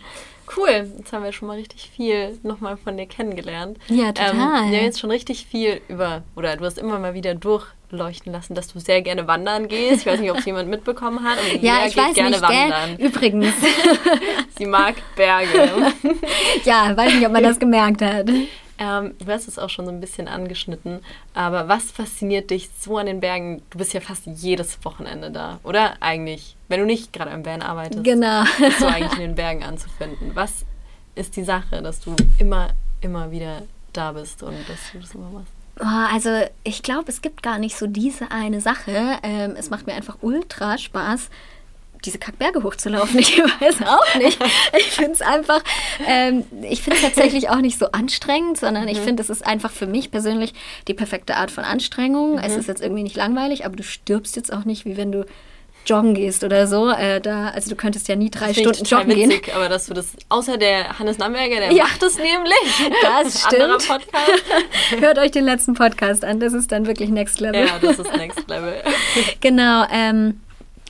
[0.59, 3.79] Cool, jetzt haben wir schon mal richtig viel nochmal von dir kennengelernt.
[3.89, 4.33] Ja, total.
[4.33, 4.39] Ähm,
[4.71, 8.55] wir haben jetzt schon richtig viel über, oder du hast immer mal wieder durchleuchten lassen,
[8.55, 10.01] dass du sehr gerne wandern gehst.
[10.01, 12.97] Ich weiß nicht, ob es jemand mitbekommen hat, aber ja, ich weiß gerne nicht, wandern.
[12.97, 13.07] Gell?
[13.07, 13.55] Übrigens.
[14.59, 15.93] Sie mag Berge.
[16.65, 18.29] ja, weiß nicht, ob man das gemerkt hat.
[18.79, 21.01] Ähm, du hast es auch schon so ein bisschen angeschnitten,
[21.35, 23.63] aber was fasziniert dich so an den Bergen?
[23.71, 25.95] Du bist ja fast jedes Wochenende da, oder?
[26.01, 28.45] Eigentlich, wenn du nicht gerade am Van arbeitest, genau.
[28.59, 30.31] bist du eigentlich in den Bergen anzufinden.
[30.35, 30.65] Was
[31.15, 32.69] ist die Sache, dass du immer,
[33.01, 33.63] immer wieder
[33.93, 35.53] da bist und dass du das immer machst?
[35.81, 36.31] Also
[36.65, 39.19] ich glaube, es gibt gar nicht so diese eine Sache.
[39.23, 41.31] Ähm, es macht mir einfach ultra Spaß,
[42.05, 43.19] diese Kackberge hochzulaufen.
[43.29, 44.39] Ich weiß auch nicht.
[44.77, 45.63] Ich finde es einfach,
[46.07, 48.91] ähm, ich finde es tatsächlich auch nicht so anstrengend, sondern mhm.
[48.91, 50.55] ich finde, es ist einfach für mich persönlich
[50.87, 52.33] die perfekte Art von Anstrengung.
[52.33, 52.39] Mhm.
[52.39, 55.27] Es ist jetzt irgendwie nicht langweilig, aber du stirbst jetzt auch nicht, wie wenn du
[55.89, 56.91] joggen gehst oder so.
[56.91, 59.55] Äh, da, also du könntest ja nie drei Stunden joggen witzig, gehen.
[59.55, 61.85] Aber dass du das, außer der Hannes Namberger, der ja.
[61.85, 62.55] macht es nämlich.
[63.03, 63.89] Das stimmt.
[65.01, 67.67] Hört euch den letzten Podcast an, das ist dann wirklich Next Level.
[67.67, 68.83] Ja, das ist Next Level.
[69.41, 69.85] genau.
[69.91, 70.41] Ähm,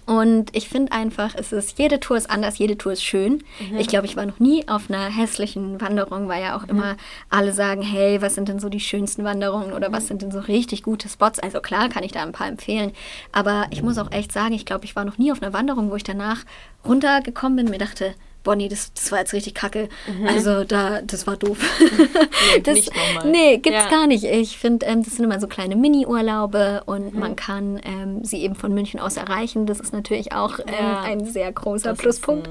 [0.09, 3.44] und ich finde einfach, es ist, jede Tour ist anders, jede Tour ist schön.
[3.61, 3.76] Mhm.
[3.76, 6.70] Ich glaube, ich war noch nie auf einer hässlichen Wanderung, weil ja auch mhm.
[6.70, 6.96] immer
[7.28, 9.92] alle sagen, hey, was sind denn so die schönsten Wanderungen oder mhm.
[9.92, 11.38] was sind denn so richtig gute Spots?
[11.38, 12.92] Also klar kann ich da ein paar empfehlen.
[13.32, 15.90] Aber ich muss auch echt sagen, ich glaube, ich war noch nie auf einer Wanderung,
[15.90, 16.46] wo ich danach
[16.86, 19.89] runtergekommen bin und mir dachte, boah, nee, das, das war jetzt richtig kacke.
[20.07, 20.26] Mhm.
[20.26, 21.59] Also da, das war doof.
[21.80, 22.93] nee, das, nicht
[23.24, 23.91] nee gibt's ja.
[23.91, 24.24] gar nicht.
[24.24, 27.20] Ich finde, ähm, das sind immer so kleine Mini-Urlaube und mhm.
[27.20, 29.66] man kann ähm, sie eben von München aus erreichen.
[29.66, 31.01] Das ist natürlich auch ähm, ja.
[31.03, 32.49] ein sehr großer das Pluspunkt.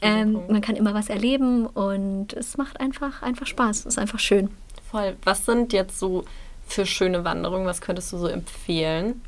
[0.00, 3.80] Ähm, man kann immer was erleben und es macht einfach, einfach Spaß.
[3.80, 4.50] Es ist einfach schön.
[4.90, 5.16] Voll.
[5.24, 6.24] Was sind jetzt so
[6.66, 7.66] für schöne Wanderungen?
[7.66, 9.22] Was könntest du so empfehlen?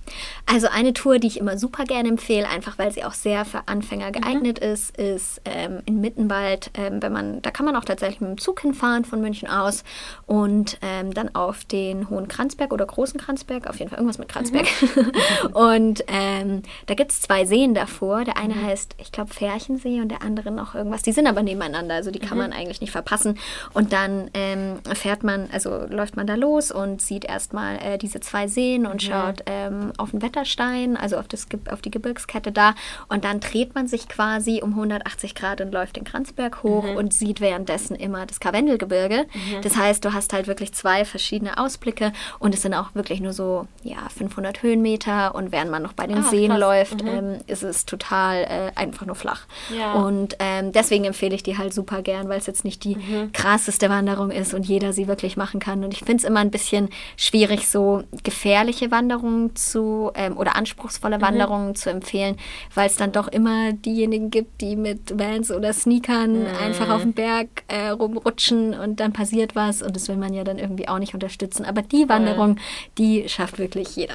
[0.46, 3.68] Also eine Tour, die ich immer super gerne empfehle, einfach weil sie auch sehr für
[3.68, 4.66] Anfänger geeignet mhm.
[4.66, 6.70] ist, ist ähm, in Mittenwald.
[6.74, 9.84] Ähm, wenn man, da kann man auch tatsächlich mit dem Zug hinfahren von München aus
[10.26, 14.28] und ähm, dann auf den Hohen Kranzberg oder Großen Kranzberg, auf jeden Fall irgendwas mit
[14.28, 14.66] Kranzberg.
[14.96, 15.12] Mhm.
[15.52, 18.24] und ähm, da gibt es zwei Seen davor.
[18.24, 18.66] Der eine mhm.
[18.66, 21.02] heißt, ich glaube, Färchensee und der andere noch irgendwas.
[21.02, 22.44] Die sind aber nebeneinander, also die kann mhm.
[22.44, 23.38] man eigentlich nicht verpassen.
[23.74, 28.20] Und dann ähm, fährt man, also läuft man da los und sieht erstmal äh, diese
[28.20, 29.06] zwei Seen und Mhm.
[29.08, 32.74] schaut ähm, auf den Wetterstein, also auf, das, auf die Gebirgskette da.
[33.08, 36.96] Und dann dreht man sich quasi um 180 Grad und läuft den Kranzberg hoch Mhm.
[36.96, 39.26] und sieht währenddessen immer das Karwendelgebirge.
[39.62, 43.32] Das heißt, du hast halt wirklich zwei verschiedene Ausblicke und es sind auch wirklich nur
[43.32, 45.34] so ja, 500 Höhenmeter.
[45.34, 46.60] Und während man noch bei den Ah, Seen krass.
[46.60, 47.08] läuft, Mhm.
[47.08, 49.42] ähm, ist es total äh, einfach nur flach.
[49.76, 49.92] Ja.
[49.94, 53.32] Und ähm, deswegen empfehle ich die halt super gern, weil es jetzt nicht die Mhm.
[53.32, 55.84] krasseste Wanderung ist und jeder sie wirklich machen kann.
[55.84, 56.88] Und ich finde es immer ein bisschen
[57.20, 60.58] schwierig, so gefährliche Wanderungen zu ähm, oder Mhm.
[60.58, 62.36] anspruchsvolle Wanderungen zu empfehlen,
[62.74, 66.46] weil es dann doch immer diejenigen gibt, die mit Vans oder Sneakern Mhm.
[66.56, 70.44] einfach auf dem Berg äh, rumrutschen und dann passiert was und das will man ja
[70.44, 71.64] dann irgendwie auch nicht unterstützen.
[71.64, 72.56] Aber die Wanderung,
[72.98, 74.14] die schafft wirklich jeder.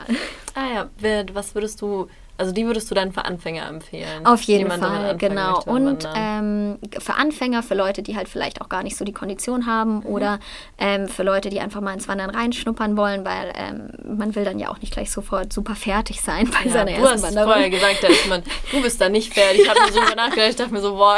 [0.55, 0.89] Ah ja,
[1.33, 2.07] was würdest du,
[2.43, 4.25] also die würdest du dann für Anfänger empfehlen?
[4.25, 5.55] Auf jeden Fall, genau.
[5.55, 9.11] möchte Und ähm, für Anfänger, für Leute, die halt vielleicht auch gar nicht so die
[9.13, 10.05] Kondition haben Mhm.
[10.05, 10.39] oder
[10.77, 14.59] ähm, für Leute, die einfach mal ins Wandern reinschnuppern wollen, weil ähm, man will dann
[14.59, 17.51] ja auch nicht gleich sofort super fertig sein bei ja, seiner du ersten hast Wanderung.
[17.51, 19.61] vorher gesagt, da ist man, du bist da nicht fertig.
[19.63, 21.17] Ich habe mir so nachgedacht, ich dachte mir so, boah,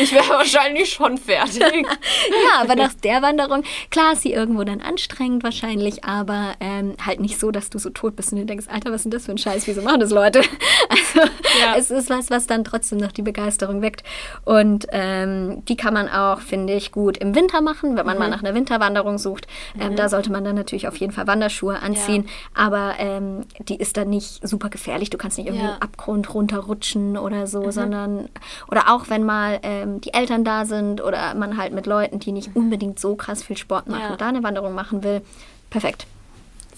[0.00, 1.62] ich wäre wahrscheinlich schon fertig.
[1.86, 7.20] ja, aber nach der Wanderung, klar ist sie irgendwo dann anstrengend wahrscheinlich, aber ähm, halt
[7.20, 9.26] nicht so, dass du so tot bist und dir denkst, Alter, was ist denn das
[9.26, 10.40] für ein Scheiß, wieso machen das Leute?
[10.88, 11.20] Also
[11.60, 11.74] Ja.
[11.76, 14.04] es ist was, was dann trotzdem noch die Begeisterung weckt.
[14.44, 18.20] Und ähm, die kann man auch, finde ich, gut im Winter machen, wenn man Mhm.
[18.22, 19.46] mal nach einer Winterwanderung sucht.
[19.80, 23.96] Ähm, da sollte man dann natürlich auf jeden Fall Wanderschuhe anziehen, aber ähm, die ist
[23.96, 25.10] dann nicht super gefährlich.
[25.10, 25.72] Du kannst nicht irgendwie Ja.
[25.72, 25.76] Mhm.
[25.78, 28.28] im Abgrund runterrutschen oder so, sondern
[28.70, 32.32] oder auch wenn mal ähm, die Eltern da sind oder man halt mit Leuten, die
[32.32, 34.16] nicht unbedingt so krass viel Sport machen, Ja.
[34.16, 35.22] da eine Wanderung machen will.
[35.70, 36.06] Perfekt.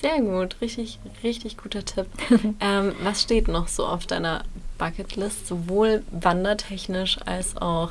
[0.00, 2.06] Sehr gut, richtig, richtig guter Tipp.
[2.60, 4.44] ähm, was steht noch so auf deiner
[4.78, 7.90] Bucketlist, sowohl wandertechnisch als auch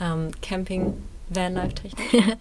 [0.00, 0.94] ähm, Camping,
[1.30, 2.24] Vanlife-technisch?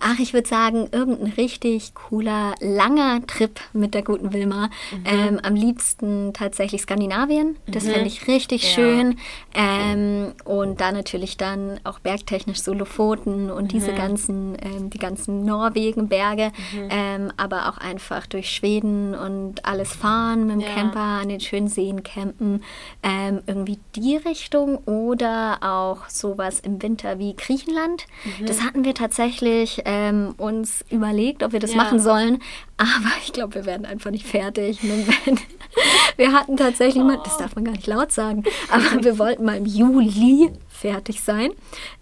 [0.00, 4.70] Ach, ich würde sagen, irgendein richtig cooler, langer Trip mit der guten Wilma.
[5.04, 7.56] Ähm, am liebsten tatsächlich Skandinavien.
[7.66, 8.68] Das fände ich richtig Ja.
[8.70, 9.18] schön.
[9.54, 15.44] Ähm, und da natürlich dann auch bergtechnisch so Lofoten und diese ganzen, ähm, die ganzen
[15.44, 16.52] Norwegen-Berge.
[16.88, 20.68] Ähm, aber auch einfach durch Schweden und alles fahren mit dem Ja.
[20.74, 22.62] Camper an den schönen Seen campen.
[23.02, 28.06] Ähm, irgendwie die Richtung oder auch sowas im Winter wie Griechenland.
[28.46, 31.76] Das hatten wir tatsächlich ähm, uns überlegt, ob wir das Ja.
[31.78, 32.42] machen sollen.
[32.76, 34.78] Aber ich glaube, wir werden einfach nicht fertig.
[36.16, 39.56] Wir hatten tatsächlich mal, das darf man gar nicht laut sagen, aber wir wollten mal
[39.56, 41.52] im Juli fertig sein.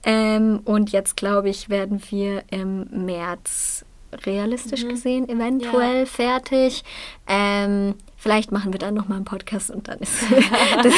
[0.05, 3.85] Ähm, und jetzt, glaube ich, werden wir im März
[4.25, 6.07] realistisch gesehen eventuell Ja.
[6.07, 6.83] fertig.
[7.29, 10.13] Ähm, vielleicht machen wir dann nochmal einen Podcast und dann ist
[10.83, 10.95] das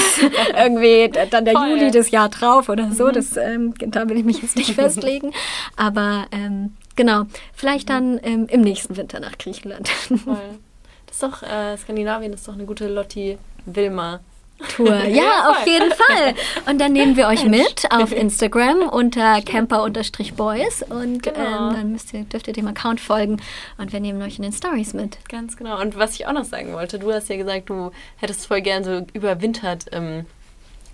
[0.57, 1.69] irgendwie dann der Voll.
[1.71, 3.11] Juli das Jahr drauf oder so.
[3.11, 5.33] Das, ähm, da will ich mich jetzt nicht festlegen.
[5.77, 9.89] Aber ähm, genau, vielleicht dann ähm, im nächsten Winter nach Griechenland.
[9.89, 10.59] Voll.
[11.07, 14.21] Das ist doch, äh, Skandinavien ist doch eine gute Lotti Wilma.
[14.69, 14.95] Tour.
[15.05, 16.35] Ja, Ja, auf jeden Fall.
[16.67, 21.39] Und dann nehmen wir euch mit auf Instagram unter camper-boys und Genau.
[21.69, 23.41] ähm, dann müsst ihr, dürft ihr dem Account folgen
[23.79, 25.19] und wir nehmen euch in den Stories mit.
[25.29, 25.81] Ganz genau.
[25.81, 28.85] Und was ich auch noch sagen wollte, du hast ja gesagt, du hättest voll gern
[28.85, 30.27] so überwintert ähm,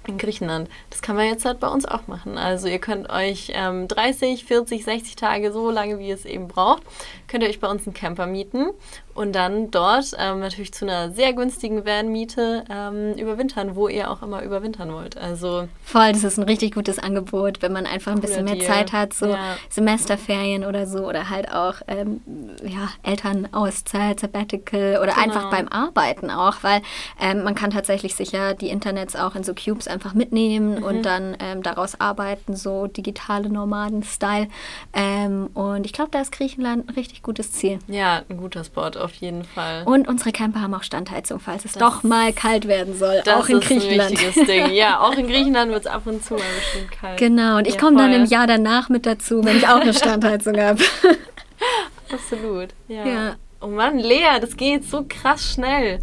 [0.08, 0.68] in Griechenland.
[0.90, 2.38] Das kann man jetzt halt bei uns auch machen.
[2.38, 6.48] Also ihr könnt euch ähm, 30, 40, 60 Tage, so lange wie ihr es eben
[6.48, 6.82] braucht,
[7.28, 8.66] könnt ihr euch bei uns einen Camper mieten
[9.14, 14.22] und dann dort ähm, natürlich zu einer sehr günstigen Van-Miete ähm, überwintern, wo ihr auch
[14.22, 15.16] immer überwintern wollt.
[15.16, 18.66] Also Voll, das ist ein richtig gutes Angebot, wenn man einfach ein bisschen mehr Deal.
[18.66, 19.56] Zeit hat, so Ja.
[19.70, 22.20] Semesterferien oder so oder halt auch ähm,
[22.62, 25.22] ja, Elternauszeit, Sabbatical oder Genau.
[25.24, 26.82] einfach beim Arbeiten auch, weil
[27.20, 30.82] ähm, man kann tatsächlich sicher die Internets auch in so Cubes einfach mitnehmen Mhm.
[30.84, 34.48] und dann ähm, daraus arbeiten, so digitale Nomaden-Style.
[34.92, 37.78] Ähm, und ich glaube, da ist Griechenland ein richtig gutes Ziel.
[37.88, 39.82] ja, ein guter Spot auf jeden Fall.
[39.84, 43.48] Und unsere Camper haben auch Standheizung, falls es doch mal kalt werden soll, das auch
[43.48, 44.12] in ist Griechenland.
[44.12, 44.70] ein wichtiges Ding.
[44.72, 47.18] Ja, auch in Griechenland wird es ab und zu mal bestimmt kalt.
[47.18, 49.94] Genau, und ich Ja, komme dann im Jahr danach mit dazu, wenn ich auch eine
[49.94, 50.82] Standheizung habe.
[52.12, 53.06] Absolut, ja.
[53.06, 53.36] Ja.
[53.60, 55.98] Oh Mann, Lea, das geht so krass schnell.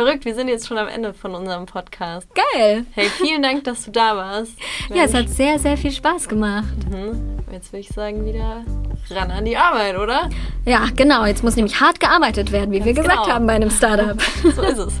[0.00, 2.26] Verrückt, wir sind jetzt schon am Ende von unserem Podcast.
[2.34, 2.86] Geil.
[2.92, 4.52] Hey, vielen Dank, dass du da warst.
[4.94, 6.72] Ja, es hat sehr, sehr viel Spaß gemacht.
[6.90, 7.38] Mhm.
[7.52, 8.64] Jetzt würde ich sagen, wieder
[9.10, 10.30] ran an die Arbeit, oder?
[10.64, 11.26] Ja, genau.
[11.26, 13.34] Jetzt muss nämlich hart gearbeitet werden, wie wir Ganz gesagt genau.
[13.34, 14.16] haben bei einem Startup.
[14.56, 14.94] So ist es.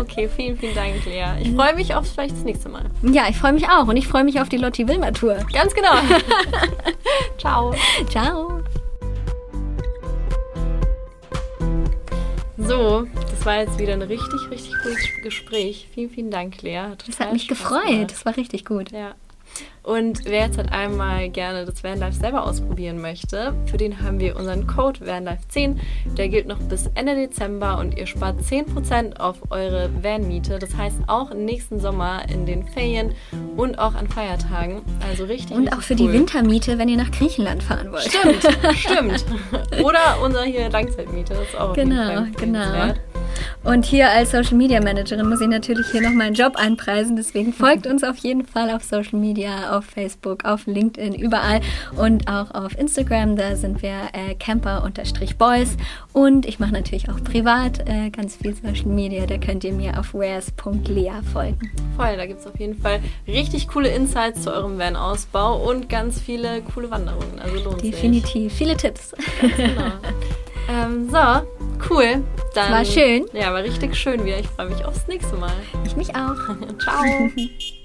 [0.00, 1.24] Okay, vielen, vielen Dank, Lea.
[1.42, 2.84] Ich freue mich auf vielleicht das nächste Mal.
[3.02, 5.38] ja, ich freue mich auch und ich freue mich auf die Lotti Wilma Tour.
[5.52, 5.94] Ganz genau.
[7.36, 7.74] Ciao.
[8.08, 8.62] Ciao.
[12.66, 15.88] So, das war jetzt wieder ein richtig, richtig cooles Gespräch.
[15.94, 16.92] Vielen, vielen Dank, Lea.
[17.06, 18.10] Das hat mich gefreut.
[18.10, 18.92] Das war richtig gut.
[18.92, 19.14] Ja.
[19.82, 24.36] Und wer jetzt halt einmal gerne das Vanlife selber ausprobieren möchte, für den haben wir
[24.36, 25.76] unseren Code Vanlife10.
[26.18, 30.58] Der gilt noch bis Ende Dezember und ihr spart 10% auf eure Vanmiete.
[30.58, 33.14] Das heißt auch nächsten Sommer in den Ferien
[33.56, 34.82] und auch an Feiertagen.
[35.08, 35.56] Also richtig.
[35.56, 35.98] Und richtig auch für cool.
[35.98, 38.02] die Wintermiete, wenn ihr nach Griechenland fahren wollt.
[38.04, 38.46] Stimmt,
[38.76, 39.24] stimmt.
[39.82, 42.20] Oder unser hier Langzeitmiete, das ist auch Genau, genau.
[42.26, 43.00] empfehlenswert.
[43.62, 47.16] Und hier als Social Media Managerin muss ich natürlich hier noch meinen Job einpreisen.
[47.16, 51.60] Deswegen folgt uns auf jeden Fall auf Social Media, auf Facebook, auf LinkedIn, überall
[51.96, 53.36] und auch auf Instagram.
[53.36, 55.76] Da sind wir äh, camper-boys.
[56.12, 59.26] Und ich mache natürlich auch privat äh, ganz viel Social Media.
[59.26, 61.70] Da könnt ihr mir auf wares.lea folgen.
[61.96, 66.20] Voll, da gibt es auf jeden Fall richtig coole Insights zu eurem Van-Ausbau und ganz
[66.20, 67.38] viele coole Wanderungen.
[67.38, 67.90] Also lohnt sich.
[67.90, 68.52] Definitiv.
[68.54, 69.12] Viele Tipps.
[69.40, 69.92] Genau.
[70.70, 72.24] ähm, so, cool.
[72.54, 73.26] Dann, war schön.
[73.32, 74.38] Ja, war richtig schön wieder.
[74.38, 75.52] Ich freue mich aufs nächste Mal.
[75.84, 76.36] Ich mich auch.
[76.78, 77.30] Ciao.